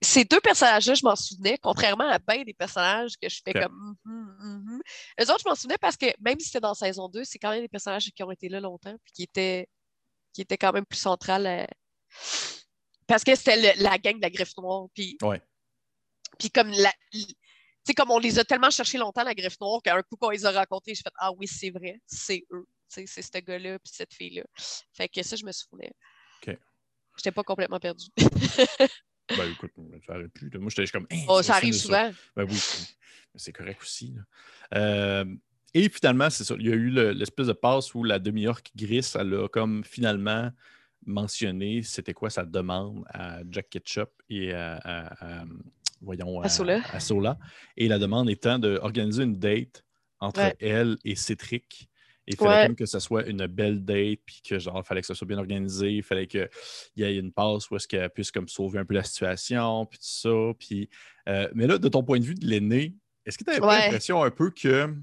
ces 0.00 0.24
deux 0.24 0.40
personnages-là, 0.40 0.94
je 0.94 1.04
m'en 1.04 1.14
souvenais, 1.14 1.58
contrairement 1.62 2.08
à 2.08 2.18
bien 2.18 2.42
des 2.42 2.54
personnages 2.54 3.12
que 3.20 3.28
je 3.28 3.40
fais 3.44 3.52
comme. 3.52 3.96
Mm 4.04 4.28
-hmm, 4.40 4.80
Les 5.18 5.30
autres, 5.30 5.40
je 5.44 5.48
m'en 5.48 5.54
souvenais 5.54 5.78
parce 5.78 5.96
que 5.96 6.06
même 6.20 6.38
si 6.40 6.46
c'était 6.46 6.60
dans 6.60 6.74
saison 6.74 7.08
2, 7.08 7.24
c'est 7.24 7.38
quand 7.38 7.50
même 7.50 7.62
des 7.62 7.68
personnages 7.68 8.10
qui 8.10 8.22
ont 8.22 8.30
été 8.30 8.48
là 8.48 8.60
longtemps 8.60 8.96
puis 9.04 9.12
qui 9.12 9.22
étaient, 9.24 9.68
qui 10.32 10.40
étaient 10.40 10.58
quand 10.58 10.72
même 10.72 10.86
plus 10.86 10.98
centrales. 10.98 11.46
À... 11.46 11.66
Parce 13.06 13.24
que 13.24 13.34
c'était 13.34 13.74
la 13.76 13.98
gang 13.98 14.16
de 14.16 14.22
la 14.22 14.30
griffe 14.30 14.56
noire. 14.56 14.86
Puis, 14.94 15.18
ouais. 15.22 15.42
puis 16.38 16.50
comme 16.50 16.70
la, 16.70 16.92
sais, 17.84 17.94
comme 17.94 18.10
on 18.10 18.18
les 18.18 18.38
a 18.38 18.44
tellement 18.44 18.70
cherchés 18.70 18.98
longtemps, 18.98 19.22
la 19.22 19.34
greffe 19.34 19.60
noire, 19.60 19.80
qu'un 19.82 20.02
coup 20.02 20.16
qu'on 20.16 20.30
les 20.30 20.44
a 20.46 20.52
rencontrés, 20.52 20.94
j'ai 20.94 21.02
fait 21.02 21.12
Ah 21.18 21.32
oui, 21.32 21.46
c'est 21.46 21.70
vrai, 21.70 22.00
c'est 22.06 22.44
eux. 22.52 22.66
C'est 22.88 23.06
ce 23.06 23.38
gars-là 23.38 23.78
puis 23.78 23.92
cette 23.94 24.12
fille-là. 24.12 24.42
Fait 24.92 25.08
que 25.08 25.22
ça, 25.22 25.36
je 25.36 25.44
me 25.44 25.52
souvenais. 25.52 25.92
OK. 26.42 26.58
J'étais 27.16 27.30
pas 27.30 27.44
complètement 27.44 27.78
perdu. 27.78 28.06
ben 28.16 29.50
écoute, 29.52 29.72
ça 30.06 30.14
aurait 30.14 30.28
pu. 30.28 30.50
Moi, 30.58 30.70
j'étais 30.74 30.90
comme. 30.90 31.06
Hey, 31.10 31.24
oh, 31.28 31.42
ça 31.42 31.54
arrive 31.56 31.74
souvent. 31.74 32.10
Ben 32.34 32.46
oui, 32.48 32.58
c'est 33.36 33.52
correct 33.52 33.80
aussi. 33.82 34.14
Euh, 34.74 35.24
et 35.72 35.88
finalement, 35.88 36.30
c'est 36.30 36.44
ça. 36.44 36.54
Il 36.58 36.66
y 36.66 36.72
a 36.72 36.74
eu 36.74 36.90
l'espèce 36.90 37.46
de 37.46 37.52
passe 37.52 37.94
où 37.94 38.02
la 38.02 38.18
demi-heure 38.18 38.62
qui 38.62 38.72
grisse, 38.74 39.14
elle 39.14 39.34
a 39.34 39.48
comme 39.48 39.84
finalement 39.84 40.50
mentionné 41.06 41.82
c'était 41.82 42.12
quoi 42.12 42.28
sa 42.28 42.44
demande 42.44 43.04
à 43.08 43.40
Jack 43.48 43.70
Ketchup 43.70 44.10
et 44.28 44.52
à, 44.52 45.44
voyons, 46.00 46.40
à, 46.40 46.48
Sola. 46.48 46.80
à, 46.92 47.00
Sola. 47.00 47.38
Et 47.76 47.88
la 47.88 47.98
demande 47.98 48.30
étant 48.30 48.58
d'organiser 48.58 49.22
une 49.22 49.38
date 49.38 49.84
entre 50.18 50.54
elle 50.60 50.96
et 51.04 51.16
Cétric. 51.16 51.88
Il 52.26 52.36
fallait 52.36 52.68
même 52.68 52.76
que 52.76 52.86
ce 52.86 53.00
soit 53.00 53.26
une 53.26 53.46
belle 53.46 53.84
date, 53.84 54.20
puis 54.24 54.40
que 54.46 54.58
genre, 54.58 54.86
fallait 54.86 55.00
que 55.00 55.06
ça 55.06 55.14
soit 55.14 55.26
bien 55.26 55.38
organisé, 55.38 55.90
il 55.94 56.02
fallait 56.02 56.26
qu'il 56.26 56.48
y 56.96 57.02
ait 57.02 57.16
une 57.16 57.32
passe 57.32 57.68
où 57.70 57.76
est-ce 57.76 57.88
qu'elle 57.88 58.08
puisse 58.10 58.30
comme 58.30 58.46
sauver 58.46 58.78
un 58.78 58.84
peu 58.84 58.94
la 58.94 59.02
situation, 59.02 59.86
puis 59.86 59.98
tout 59.98 60.04
ça. 60.04 60.52
Puis, 60.58 60.88
euh, 61.28 61.48
mais 61.54 61.66
là, 61.66 61.78
de 61.78 61.88
ton 61.88 62.04
point 62.04 62.20
de 62.20 62.24
vue 62.24 62.34
de 62.34 62.46
l'aîné, 62.46 62.94
est-ce 63.26 63.36
que 63.36 63.44
tu 63.44 63.50
avais 63.50 63.60
l'impression 63.60 64.22
un 64.22 64.30
peu 64.30 64.50
que. 64.50 64.94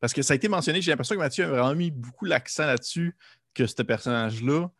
Parce 0.00 0.12
que 0.12 0.22
ça 0.22 0.32
a 0.32 0.36
été 0.36 0.48
mentionné, 0.48 0.80
j'ai 0.80 0.92
l'impression 0.92 1.16
que 1.16 1.20
Mathieu 1.20 1.44
a 1.44 1.48
vraiment 1.48 1.74
mis 1.74 1.90
beaucoup 1.90 2.24
l'accent 2.24 2.66
là-dessus, 2.66 3.16
que 3.52 3.66
ce 3.66 3.82
personnage-là, 3.82 4.70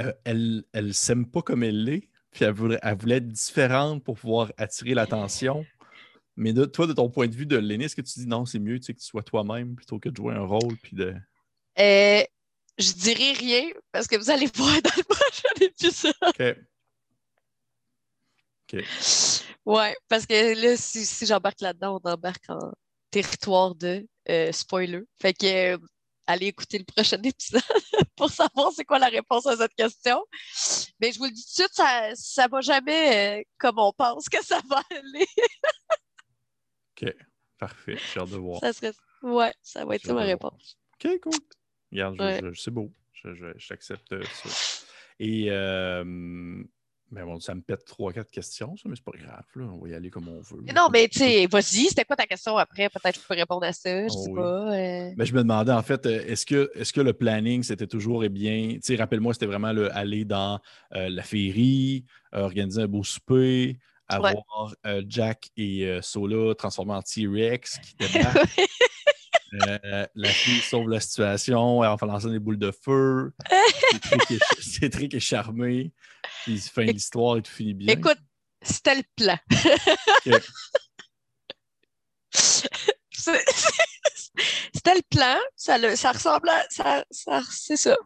euh, 0.00 0.12
elle 0.24 0.64
ne 0.74 0.92
s'aime 0.92 1.30
pas 1.30 1.42
comme 1.42 1.62
elle 1.62 1.84
l'est 1.84 2.08
puis 2.34 2.44
elle 2.44 2.52
voulait, 2.52 2.78
être 2.82 3.28
différente 3.28 4.02
pour 4.02 4.18
pouvoir 4.18 4.52
attirer 4.58 4.92
l'attention. 4.92 5.64
Mais 6.36 6.52
de, 6.52 6.64
toi, 6.64 6.88
de 6.88 6.92
ton 6.92 7.08
point 7.08 7.28
de 7.28 7.34
vue 7.34 7.46
de 7.46 7.56
l'aîné, 7.56 7.84
est-ce 7.84 7.94
que 7.94 8.02
tu 8.02 8.18
dis 8.18 8.26
non, 8.26 8.44
c'est 8.44 8.58
mieux 8.58 8.78
que 8.78 8.84
tu 8.84 8.94
sois 8.98 9.22
toi-même 9.22 9.76
plutôt 9.76 10.00
que 10.00 10.08
de 10.08 10.16
jouer 10.16 10.34
un 10.34 10.44
rôle? 10.44 10.76
Puis 10.82 10.96
de... 10.96 11.14
Euh, 11.78 12.24
je 12.76 12.92
dirais 12.92 13.32
rien 13.32 13.70
parce 13.92 14.08
que 14.08 14.16
vous 14.16 14.30
allez 14.30 14.50
voir 14.52 14.74
dans 14.82 14.90
le 14.96 15.04
prochain 15.04 15.48
épisode. 15.60 16.14
OK. 16.26 16.56
OK. 18.72 18.84
Ouais, 19.64 19.94
parce 20.08 20.26
que 20.26 20.60
là, 20.60 20.76
si, 20.76 21.24
j'embarque 21.24 21.60
là-dedans, 21.60 22.00
on 22.04 22.10
embarque 22.10 22.44
en 22.48 22.72
territoire 23.12 23.76
de 23.76 24.04
euh, 24.28 24.50
spoiler. 24.50 25.02
Fait 25.20 25.32
que 25.32 25.78
allez 26.26 26.46
écouter 26.46 26.78
le 26.78 26.84
prochain 26.84 27.22
épisode 27.22 27.62
pour 28.16 28.30
savoir 28.30 28.72
c'est 28.74 28.84
quoi 28.84 28.98
la 28.98 29.06
réponse 29.06 29.46
à 29.46 29.56
cette 29.56 29.74
question. 29.74 30.20
Mais 31.00 31.12
je 31.12 31.18
vous 31.18 31.24
le 31.24 31.30
dis 31.32 31.44
tout 31.44 31.62
de 31.62 31.68
suite, 31.68 32.16
ça 32.16 32.44
ne 32.46 32.50
va 32.50 32.60
jamais 32.60 33.40
euh, 33.40 33.42
comme 33.58 33.78
on 33.78 33.92
pense 33.92 34.28
que 34.28 34.42
ça 34.44 34.60
va 34.68 34.82
aller. 34.90 35.26
OK, 37.02 37.14
parfait. 37.58 37.96
J'ai 38.12 38.20
hâte 38.20 38.30
de 38.30 38.36
voir. 38.36 38.60
Ça 38.60 38.72
serait... 38.72 38.92
Ouais, 39.22 39.52
ça 39.62 39.84
va 39.84 39.96
être 39.96 40.06
ça 40.06 40.14
ma 40.14 40.22
réponse. 40.22 40.78
OK, 40.94 41.20
cool. 41.20 41.32
Regarde, 41.90 42.54
c'est 42.54 42.70
beau. 42.70 42.92
J'accepte 43.56 44.14
ça. 44.24 44.48
Et 45.18 45.50
euh, 45.50 46.64
mais 47.14 47.22
bon, 47.22 47.38
ça 47.38 47.54
me 47.54 47.60
pète 47.60 47.84
trois, 47.84 48.12
quatre 48.12 48.30
questions, 48.30 48.76
ça, 48.76 48.88
mais 48.88 48.96
c'est 48.96 49.04
pas 49.04 49.16
grave. 49.16 49.44
Là. 49.54 49.64
On 49.72 49.78
va 49.78 49.88
y 49.88 49.94
aller 49.94 50.10
comme 50.10 50.28
on 50.28 50.40
veut. 50.40 50.62
non, 50.74 50.88
mais 50.92 51.06
tu 51.08 51.20
sais, 51.20 51.46
vas-y, 51.46 51.86
c'était 51.86 52.04
quoi 52.04 52.16
ta 52.16 52.26
question 52.26 52.56
après? 52.56 52.88
Peut-être 52.88 53.14
que 53.14 53.22
je 53.22 53.26
peux 53.26 53.34
répondre 53.34 53.64
à 53.64 53.72
ça, 53.72 54.08
je 54.08 54.12
oh 54.12 54.24
sais 54.24 54.32
pas. 54.32 54.74
Euh... 54.74 55.10
Ben, 55.16 55.24
je 55.24 55.32
me 55.32 55.42
demandais, 55.42 55.72
en 55.72 55.82
fait, 55.82 56.04
euh, 56.06 56.24
est-ce 56.26 56.44
que, 56.44 56.70
est 56.74 56.90
que 56.92 57.00
le 57.00 57.12
planning, 57.12 57.62
c'était 57.62 57.86
toujours, 57.86 58.24
eh 58.24 58.28
bien, 58.28 58.74
tu 58.74 58.80
sais, 58.82 58.96
rappelle-moi, 58.96 59.32
c'était 59.32 59.46
vraiment 59.46 59.72
le, 59.72 59.94
aller 59.96 60.24
dans 60.24 60.58
euh, 60.94 61.08
la 61.08 61.22
féerie, 61.22 62.04
organiser 62.32 62.82
un 62.82 62.88
beau 62.88 63.04
souper, 63.04 63.78
avoir 64.08 64.74
Jack 65.06 65.50
et 65.56 65.98
Sola 66.02 66.54
transformés 66.56 66.94
en 66.94 67.02
T-Rex 67.02 67.78
qui 67.78 67.94
débarquent. 68.12 68.60
La 70.14 70.28
fille 70.28 70.60
sauve 70.60 70.88
la 70.88 71.00
situation 71.00 71.80
en 71.80 72.06
lancer 72.06 72.30
des 72.30 72.38
boules 72.38 72.58
de 72.58 72.70
feu. 72.70 73.32
Cédric 74.60 75.14
est, 75.14 75.18
est 75.18 75.20
charmé. 75.20 75.92
Puis 76.44 76.58
fin 76.58 76.84
de 76.84 76.92
l'histoire 76.92 77.36
et 77.36 77.42
tout 77.42 77.52
finit 77.52 77.74
bien. 77.74 77.94
Écoute, 77.94 78.18
c'était 78.62 78.96
le 78.96 79.02
plan. 79.16 79.38
c'était 84.72 84.94
le 84.94 85.02
plan. 85.08 85.36
Ça, 85.56 85.96
ça 85.96 86.12
ressemble 86.12 86.48
à. 86.48 86.64
Ça, 86.70 87.04
ça 87.10 87.42
c'est 87.50 87.76
ça. 87.76 87.96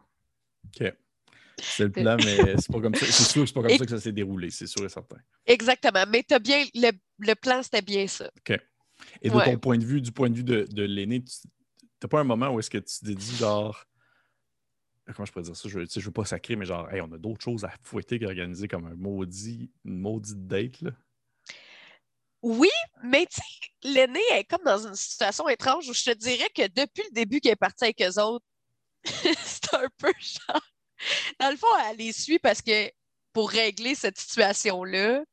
OK. 0.65 0.93
C'est 1.61 1.83
le 1.83 1.91
plan, 1.91 2.15
mais 2.17 2.55
c'est 2.57 2.71
pas 2.71 2.79
comme 2.79 2.95
ça. 2.95 3.05
C'est 3.05 3.23
sûr 3.23 3.41
que 3.41 3.47
c'est 3.47 3.53
pas 3.53 3.61
comme 3.61 3.77
ça 3.77 3.85
que 3.85 3.91
ça 3.91 3.99
s'est 3.99 4.13
déroulé, 4.13 4.49
c'est 4.49 4.67
sûr 4.67 4.85
et 4.85 4.89
certain. 4.89 5.17
Exactement. 5.45 6.05
Mais 6.07 6.25
as 6.31 6.39
bien. 6.39 6.65
Le, 6.73 6.91
le 7.19 7.35
plan, 7.35 7.61
c'était 7.63 7.81
bien 7.81 8.07
ça. 8.07 8.29
OK. 8.37 8.57
Et 9.21 9.29
de 9.29 9.39
ton 9.39 9.57
point 9.57 9.77
de 9.77 9.85
vue, 9.85 10.01
du 10.01 10.11
point 10.11 10.29
de 10.29 10.35
vue 10.35 10.43
de, 10.43 10.67
de 10.69 10.83
l'aîné, 10.83 11.23
tu 11.23 11.47
n'as 12.01 12.09
pas 12.09 12.19
un 12.19 12.23
moment 12.23 12.49
où 12.49 12.59
est-ce 12.59 12.69
que 12.69 12.77
tu 12.77 13.05
t'es 13.05 13.15
dit 13.15 13.35
genre 13.35 13.85
comment 15.13 15.25
je 15.25 15.31
pourrais 15.31 15.43
dire 15.43 15.55
ça? 15.55 15.69
Je 15.69 15.79
ne 15.79 16.01
veux 16.03 16.11
pas 16.11 16.25
sacrer, 16.25 16.55
mais 16.55 16.65
genre, 16.65 16.87
on 16.91 17.11
a 17.11 17.17
d'autres 17.17 17.43
choses 17.43 17.65
à 17.65 17.71
fouetter 17.83 18.19
qu'organiser 18.19 18.67
comme 18.67 18.85
un 18.85 18.95
maudit, 18.95 19.71
une 19.85 19.99
maudite 19.99 20.47
date. 20.47 20.81
Là. 20.81 20.91
Oui, 22.41 22.69
mais 23.03 23.25
tu 23.25 23.35
sais, 23.35 23.89
l'aîné 23.89 24.21
est 24.31 24.45
comme 24.45 24.63
dans 24.63 24.87
une 24.87 24.95
situation 24.95 25.47
étrange 25.49 25.89
où 25.89 25.93
je 25.93 26.03
te 26.03 26.15
dirais 26.15 26.49
que 26.55 26.67
depuis 26.67 27.03
le 27.09 27.13
début 27.13 27.39
qu'elle 27.41 27.53
est 27.53 27.57
partie 27.57 27.85
avec 27.85 28.01
eux 28.01 28.21
autres, 28.21 28.45
c'est 29.03 29.73
un 29.73 29.87
peu 29.97 30.13
genre. 30.19 30.61
Dans 31.39 31.49
le 31.49 31.57
fond, 31.57 31.67
elle 31.89 31.97
les 31.97 32.11
suit 32.11 32.39
parce 32.39 32.61
que 32.61 32.89
pour 33.33 33.49
régler 33.49 33.95
cette 33.95 34.17
situation-là, 34.17 35.23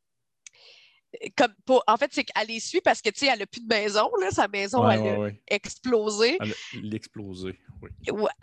comme 1.37 1.55
en 1.87 1.97
fait, 1.97 2.11
c'est 2.13 2.25
qu'elle 2.25 2.49
les 2.49 2.61
suit 2.61 2.81
parce 2.81 3.01
que 3.01 3.11
tu 3.11 3.21
sais, 3.21 3.27
elle 3.27 3.41
n'a 3.41 3.47
plus 3.47 3.61
de 3.61 3.67
maison, 3.67 4.11
là, 4.21 4.31
sa 4.31 4.49
maison 4.49 4.89
elle 4.89 5.01
a 5.01 5.31
explosé. 5.49 6.39
Elle 6.41 6.93
a 6.93 6.97
explosé, 6.97 7.59
oui. 7.83 7.91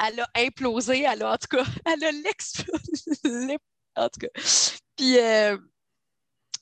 Elle 0.06 0.20
a 0.20 0.30
implosé, 0.36 1.02
elle 1.02 1.24
a 1.24 1.34
en 1.34 1.38
tout 1.38 1.58
cas, 1.58 1.64
elle 1.86 2.04
a 2.04 2.12
l'explosé. 2.12 3.58
en 3.96 4.10
tout 4.10 4.20
cas. 4.20 4.42
Puis 4.96 5.18
euh, 5.18 5.58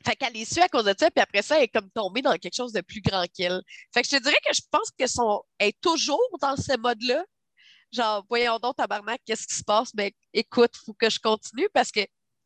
fait 0.05 0.15
qu'elle 0.15 0.33
les 0.33 0.45
suit 0.45 0.61
à 0.61 0.69
cause 0.69 0.85
de 0.85 0.95
ça, 0.97 1.11
puis 1.11 1.21
après 1.21 1.41
ça, 1.41 1.57
elle 1.57 1.63
est 1.63 1.67
comme 1.67 1.89
tombée 1.91 2.21
dans 2.21 2.35
quelque 2.37 2.55
chose 2.55 2.73
de 2.73 2.81
plus 2.81 3.01
grand 3.01 3.25
qu'elle. 3.33 3.61
Fait 3.93 4.01
que 4.01 4.07
je 4.09 4.17
te 4.17 4.23
dirais 4.23 4.39
que 4.45 4.53
je 4.53 4.61
pense 4.71 4.89
qu'elle 4.91 5.67
est 5.67 5.79
toujours 5.81 6.37
dans 6.41 6.55
ce 6.55 6.77
mode-là. 6.77 7.23
Genre, 7.91 8.25
voyons 8.29 8.57
donc, 8.57 8.77
tabarnak, 8.77 9.21
qu'est-ce 9.25 9.45
qui 9.45 9.55
se 9.55 9.63
passe? 9.63 9.93
Ben, 9.93 10.11
écoute, 10.33 10.71
il 10.75 10.85
faut 10.85 10.93
que 10.93 11.09
je 11.09 11.19
continue 11.19 11.67
parce 11.73 11.91
que 11.91 11.99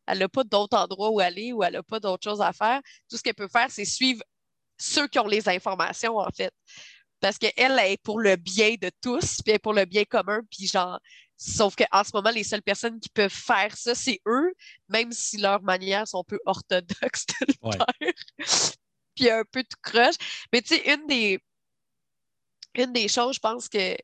elle 0.06 0.18
n'a 0.18 0.28
pas 0.28 0.44
d'autre 0.44 0.76
endroit 0.76 1.10
où 1.10 1.20
aller 1.20 1.52
ou 1.52 1.62
elle 1.62 1.74
n'a 1.74 1.82
pas 1.82 2.00
d'autre 2.00 2.24
chose 2.24 2.40
à 2.40 2.52
faire. 2.52 2.80
Tout 3.08 3.16
ce 3.16 3.22
qu'elle 3.22 3.34
peut 3.34 3.48
faire, 3.48 3.70
c'est 3.70 3.84
suivre 3.84 4.22
ceux 4.78 5.08
qui 5.08 5.18
ont 5.18 5.26
les 5.26 5.48
informations, 5.48 6.16
en 6.18 6.30
fait. 6.30 6.52
Parce 7.20 7.38
qu'elle 7.38 7.52
elle 7.56 7.78
est 7.78 8.02
pour 8.02 8.20
le 8.20 8.36
bien 8.36 8.74
de 8.80 8.90
tous, 9.00 9.42
puis 9.42 9.50
elle 9.50 9.54
est 9.54 9.58
pour 9.58 9.72
le 9.72 9.84
bien 9.84 10.04
commun, 10.04 10.42
puis 10.50 10.66
genre, 10.66 11.00
sauf 11.36 11.74
qu'en 11.74 12.04
ce 12.04 12.10
moment, 12.14 12.30
les 12.30 12.44
seules 12.44 12.62
personnes 12.62 13.00
qui 13.00 13.08
peuvent 13.08 13.32
faire 13.32 13.76
ça, 13.76 13.94
c'est 13.94 14.20
eux, 14.26 14.52
même 14.88 15.12
si 15.12 15.38
leurs 15.38 15.62
manières 15.62 16.06
sont 16.06 16.20
un 16.20 16.24
peu 16.24 16.38
orthodoxes 16.46 17.26
de 17.26 17.46
le 17.48 17.72
faire. 17.72 17.86
puis 19.14 19.30
un 19.30 19.44
peu 19.50 19.64
tout 19.64 19.78
croche. 19.82 20.16
Mais 20.52 20.62
tu 20.62 20.76
sais, 20.76 20.94
une 20.94 21.06
des, 21.06 21.40
une 22.74 22.92
des 22.92 23.08
choses, 23.08 23.36
je 23.36 23.40
pense 23.40 23.68
que 23.68 23.96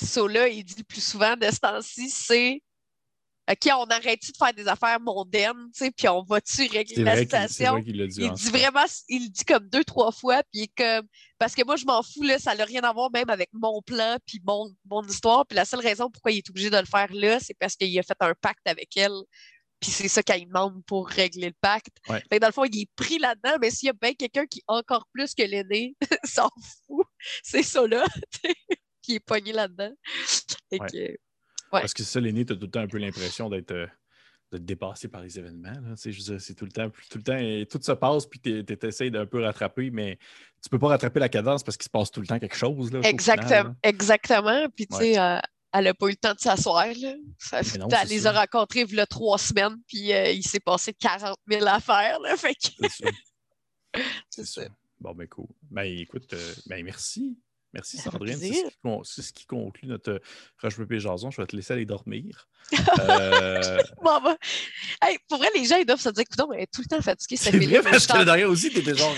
Sola, 0.00 0.48
il 0.48 0.64
dit 0.64 0.76
le 0.78 0.84
plus 0.84 1.04
souvent 1.04 1.36
de 1.36 1.50
ce 1.50 1.58
temps-ci, 1.58 2.10
c'est 2.10 2.62
OK, 3.50 3.70
on 3.72 3.84
arrête 3.84 4.20
de 4.20 4.36
faire 4.36 4.52
des 4.52 4.68
affaires 4.68 5.00
mondaines, 5.00 5.70
tu 5.72 5.84
sais, 5.84 5.90
puis 5.90 6.06
on 6.08 6.22
va-tu 6.22 6.66
régler 6.68 7.02
la 7.02 7.16
situation? 7.16 7.78
il, 7.78 8.32
dit, 8.32 8.50
vraiment, 8.50 8.84
il 9.08 9.24
le 9.24 9.28
dit 9.30 9.44
comme 9.44 9.66
deux, 9.70 9.84
trois 9.84 10.12
fois, 10.12 10.42
puis 10.52 10.68
comme, 10.76 11.06
parce 11.38 11.54
que 11.54 11.64
moi, 11.64 11.76
je 11.76 11.86
m'en 11.86 12.02
fous, 12.02 12.22
là, 12.24 12.38
ça 12.38 12.54
n'a 12.54 12.64
rien 12.64 12.82
à 12.82 12.92
voir 12.92 13.10
même 13.10 13.30
avec 13.30 13.48
mon 13.54 13.80
plan, 13.80 14.18
puis 14.26 14.40
mon, 14.44 14.70
mon 14.90 15.02
histoire, 15.02 15.46
puis 15.46 15.56
la 15.56 15.64
seule 15.64 15.80
raison 15.80 16.10
pourquoi 16.10 16.32
il 16.32 16.38
est 16.38 16.50
obligé 16.50 16.68
de 16.68 16.76
le 16.76 16.84
faire 16.84 17.10
là, 17.12 17.38
c'est 17.40 17.56
parce 17.58 17.74
qu'il 17.74 17.98
a 17.98 18.02
fait 18.02 18.16
un 18.20 18.34
pacte 18.38 18.66
avec 18.66 18.94
elle, 18.98 19.16
puis 19.80 19.90
c'est 19.90 20.08
ça 20.08 20.22
qu'elle 20.22 20.44
demande 20.44 20.84
pour 20.84 21.08
régler 21.08 21.48
le 21.48 21.56
pacte. 21.60 21.96
Fait 22.30 22.38
dans 22.40 22.48
le 22.48 22.52
fond, 22.52 22.64
il 22.64 22.82
est 22.82 22.90
pris 22.96 23.18
là-dedans, 23.18 23.56
mais 23.62 23.70
s'il 23.70 23.86
y 23.86 23.90
a 23.90 23.94
bien 23.94 24.12
quelqu'un 24.12 24.46
qui, 24.46 24.62
encore 24.66 25.06
plus 25.14 25.34
que 25.34 25.42
l'aîné, 25.42 25.94
s'en 26.24 26.50
fout, 26.86 27.06
c'est 27.42 27.62
ça 27.62 27.86
là, 27.86 28.04
qui 29.02 29.14
est 29.14 29.20
pogné 29.20 29.52
là-dedans. 29.52 29.92
Parce 31.70 31.94
que 31.94 32.02
ça, 32.02 32.20
l'aîné, 32.20 32.44
tu 32.44 32.52
as 32.52 32.56
tout 32.56 32.66
le 32.66 32.70
temps 32.70 32.80
un 32.80 32.88
peu 32.88 32.98
l'impression 32.98 33.48
d'être. 33.48 33.72
Euh, 33.72 33.86
dépasser 34.52 35.08
par 35.08 35.20
les 35.20 35.38
événements. 35.38 35.74
C'est 35.96 36.54
tout 36.54 36.64
le 36.64 36.72
temps, 36.72 36.88
tout 37.10 37.18
le 37.18 37.22
temps, 37.22 37.68
tout 37.70 37.82
se 37.82 37.92
passe, 37.92 38.26
puis 38.26 38.40
tu 38.40 38.64
essaies 38.82 39.10
d'un 39.10 39.26
peu 39.26 39.42
rattraper, 39.42 39.90
mais 39.90 40.18
tu 40.62 40.70
peux 40.70 40.78
pas 40.78 40.88
rattraper 40.88 41.20
la 41.20 41.28
cadence 41.28 41.62
parce 41.62 41.76
qu'il 41.76 41.84
se 41.84 41.90
passe 41.90 42.10
tout 42.10 42.20
le 42.20 42.26
temps 42.26 42.38
quelque 42.38 42.56
chose. 42.56 42.90
Là, 42.90 43.00
exactement. 43.04 43.74
exactement. 43.82 44.66
Puis, 44.74 44.86
tu 44.86 44.96
sais, 44.96 45.18
euh, 45.18 45.38
elle 45.72 45.84
n'a 45.84 45.94
pas 45.94 46.06
eu 46.06 46.10
le 46.10 46.16
temps 46.16 46.32
de 46.32 46.40
s'asseoir. 46.40 46.86
Elle 46.86 48.08
les 48.08 48.26
a 48.26 48.32
rencontrés 48.32 48.86
il 48.88 48.94
y 48.94 49.00
a 49.00 49.06
trois 49.06 49.38
semaines, 49.38 49.76
puis 49.86 50.12
euh, 50.12 50.30
il 50.30 50.42
s'est 50.42 50.60
passé 50.60 50.94
40 50.94 51.36
000 51.50 51.66
affaires. 51.66 52.18
Là, 52.20 52.36
fait 52.36 52.56
C'est 54.30 54.46
ça. 54.46 54.62
Bon, 54.98 55.14
ben 55.14 55.28
cool. 55.28 55.48
Ben 55.70 55.84
écoute, 55.84 56.34
ben 56.66 56.82
merci. 56.84 57.38
Merci 57.74 57.98
Sandrine. 57.98 58.38
C'est 59.04 59.22
ce, 59.22 59.32
qui 59.32 59.44
conclut 59.46 59.88
notre 59.88 60.20
Roche 60.62 60.76
Pépé 60.76 60.98
Jason. 61.00 61.30
Je 61.30 61.40
vais 61.40 61.46
te 61.46 61.54
laisser 61.54 61.74
aller 61.74 61.84
dormir. 61.84 62.48
euh... 63.00 63.78
bon, 64.02 64.20
ben, 64.22 64.36
hey, 65.02 65.18
pour 65.28 65.38
vrai, 65.38 65.48
les 65.54 65.64
gens 65.64 65.76
ils 65.76 65.86
doivent 65.86 66.00
se 66.00 66.08
dire 66.08 66.22
écoute, 66.22 66.46
mais 66.50 66.66
tout 66.66 66.82
le 66.82 66.86
temps 66.86 67.02
fatigué. 67.02 67.36
C'est 67.36 67.56
vrai, 67.56 67.82
parce 67.82 68.06
que 68.06 68.24
derrière 68.24 68.48
aussi, 68.48 68.70
t'étais 68.70 68.94
genre. 68.94 69.14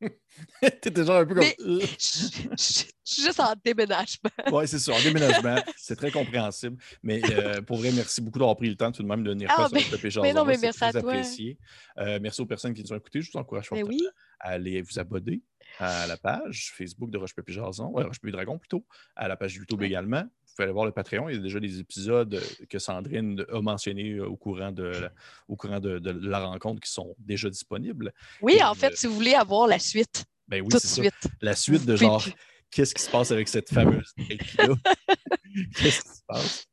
T'étais 0.80 1.04
genre 1.04 1.16
un 1.16 1.26
peu 1.26 1.34
comme. 1.34 1.44
Euh. 1.44 1.80
Je 1.80 2.56
suis 2.56 3.22
juste 3.24 3.40
en 3.40 3.54
déménagement. 3.64 4.30
oui, 4.52 4.66
c'est 4.66 4.78
ça, 4.78 4.92
en 4.92 5.02
déménagement. 5.02 5.62
C'est 5.76 5.96
très 5.96 6.10
compréhensible. 6.10 6.76
Mais 7.02 7.20
euh, 7.30 7.60
pour 7.60 7.78
vrai, 7.78 7.92
merci 7.92 8.20
beaucoup 8.20 8.38
d'avoir 8.38 8.56
pris 8.56 8.68
le 8.68 8.76
temps 8.76 8.92
tout 8.92 9.02
de 9.02 9.08
même 9.08 9.22
de 9.22 9.30
venir 9.30 9.48
ah, 9.50 9.68
faire 9.68 9.82
sur 10.10 10.22
le 10.22 10.28
Mais 10.28 10.32
non, 10.32 10.44
mais 10.44 10.58
merci 10.60 10.84
à 10.84 10.92
toi. 10.92 11.00
Apprécié. 11.00 11.58
Euh, 11.98 12.18
merci 12.22 12.40
aux 12.40 12.46
personnes 12.46 12.72
qui 12.72 12.82
nous 12.82 12.92
ont 12.92 12.96
écoutés. 12.96 13.20
Je 13.20 13.30
vous 13.32 13.38
encourage 13.38 13.68
oui. 13.72 14.00
à 14.38 14.50
aller 14.50 14.80
vous 14.82 14.98
abonner 14.98 15.42
à 15.80 16.06
la 16.06 16.16
page 16.16 16.72
Facebook 16.76 17.10
de 17.10 17.18
Roche 17.18 17.34
Pépé 17.34 17.52
Jason, 17.52 17.88
ouais, 17.88 18.04
Roche 18.04 18.20
Pépé 18.20 18.32
Dragon 18.32 18.58
plutôt, 18.58 18.84
à 19.16 19.28
la 19.28 19.36
page 19.36 19.54
YouTube 19.54 19.82
également. 19.82 20.22
Vous 20.22 20.54
pouvez 20.54 20.64
aller 20.64 20.72
voir 20.72 20.84
le 20.84 20.92
Patreon. 20.92 21.28
Il 21.28 21.36
y 21.36 21.38
a 21.38 21.42
déjà 21.42 21.58
des 21.60 21.78
épisodes 21.78 22.40
que 22.68 22.78
Sandrine 22.78 23.44
a 23.50 23.60
mentionnés 23.62 24.20
au 24.20 24.36
courant 24.36 24.72
de, 24.72 24.84
la, 24.84 25.12
au 25.48 25.56
courant 25.56 25.80
de, 25.80 26.00
la 26.28 26.40
rencontre 26.40 26.80
qui 26.80 26.90
sont 26.90 27.14
déjà 27.18 27.48
disponibles. 27.48 28.12
Oui, 28.42 28.62
en 28.62 28.74
fait, 28.74 28.96
si 28.96 29.06
vous 29.06 29.14
voulez 29.14 29.34
avoir 29.34 29.66
la 29.66 29.78
suite. 29.78 30.24
Ben 30.48 30.60
oui, 30.60 30.68
c'est 30.72 30.86
suite. 30.86 31.28
La 31.40 31.54
suite 31.54 31.86
de 31.86 31.96
genre, 31.96 32.24
qu'est-ce 32.70 32.94
qui 32.94 33.02
se 33.02 33.10
passe 33.10 33.30
avec 33.30 33.48
cette 33.48 33.72
fameuse 33.72 34.12
là 34.58 34.66
Qu'est-ce 35.76 36.02
qui 36.02 36.08
se 36.08 36.22
passe? 36.26 36.66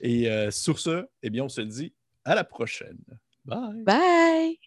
Et 0.00 0.30
euh, 0.30 0.50
sur 0.50 0.78
ce, 0.78 1.06
eh 1.22 1.30
bien, 1.30 1.44
on 1.44 1.48
se 1.48 1.60
dit 1.60 1.92
à 2.24 2.34
la 2.34 2.44
prochaine. 2.44 2.98
Bye. 3.44 3.84
Bye. 3.84 4.58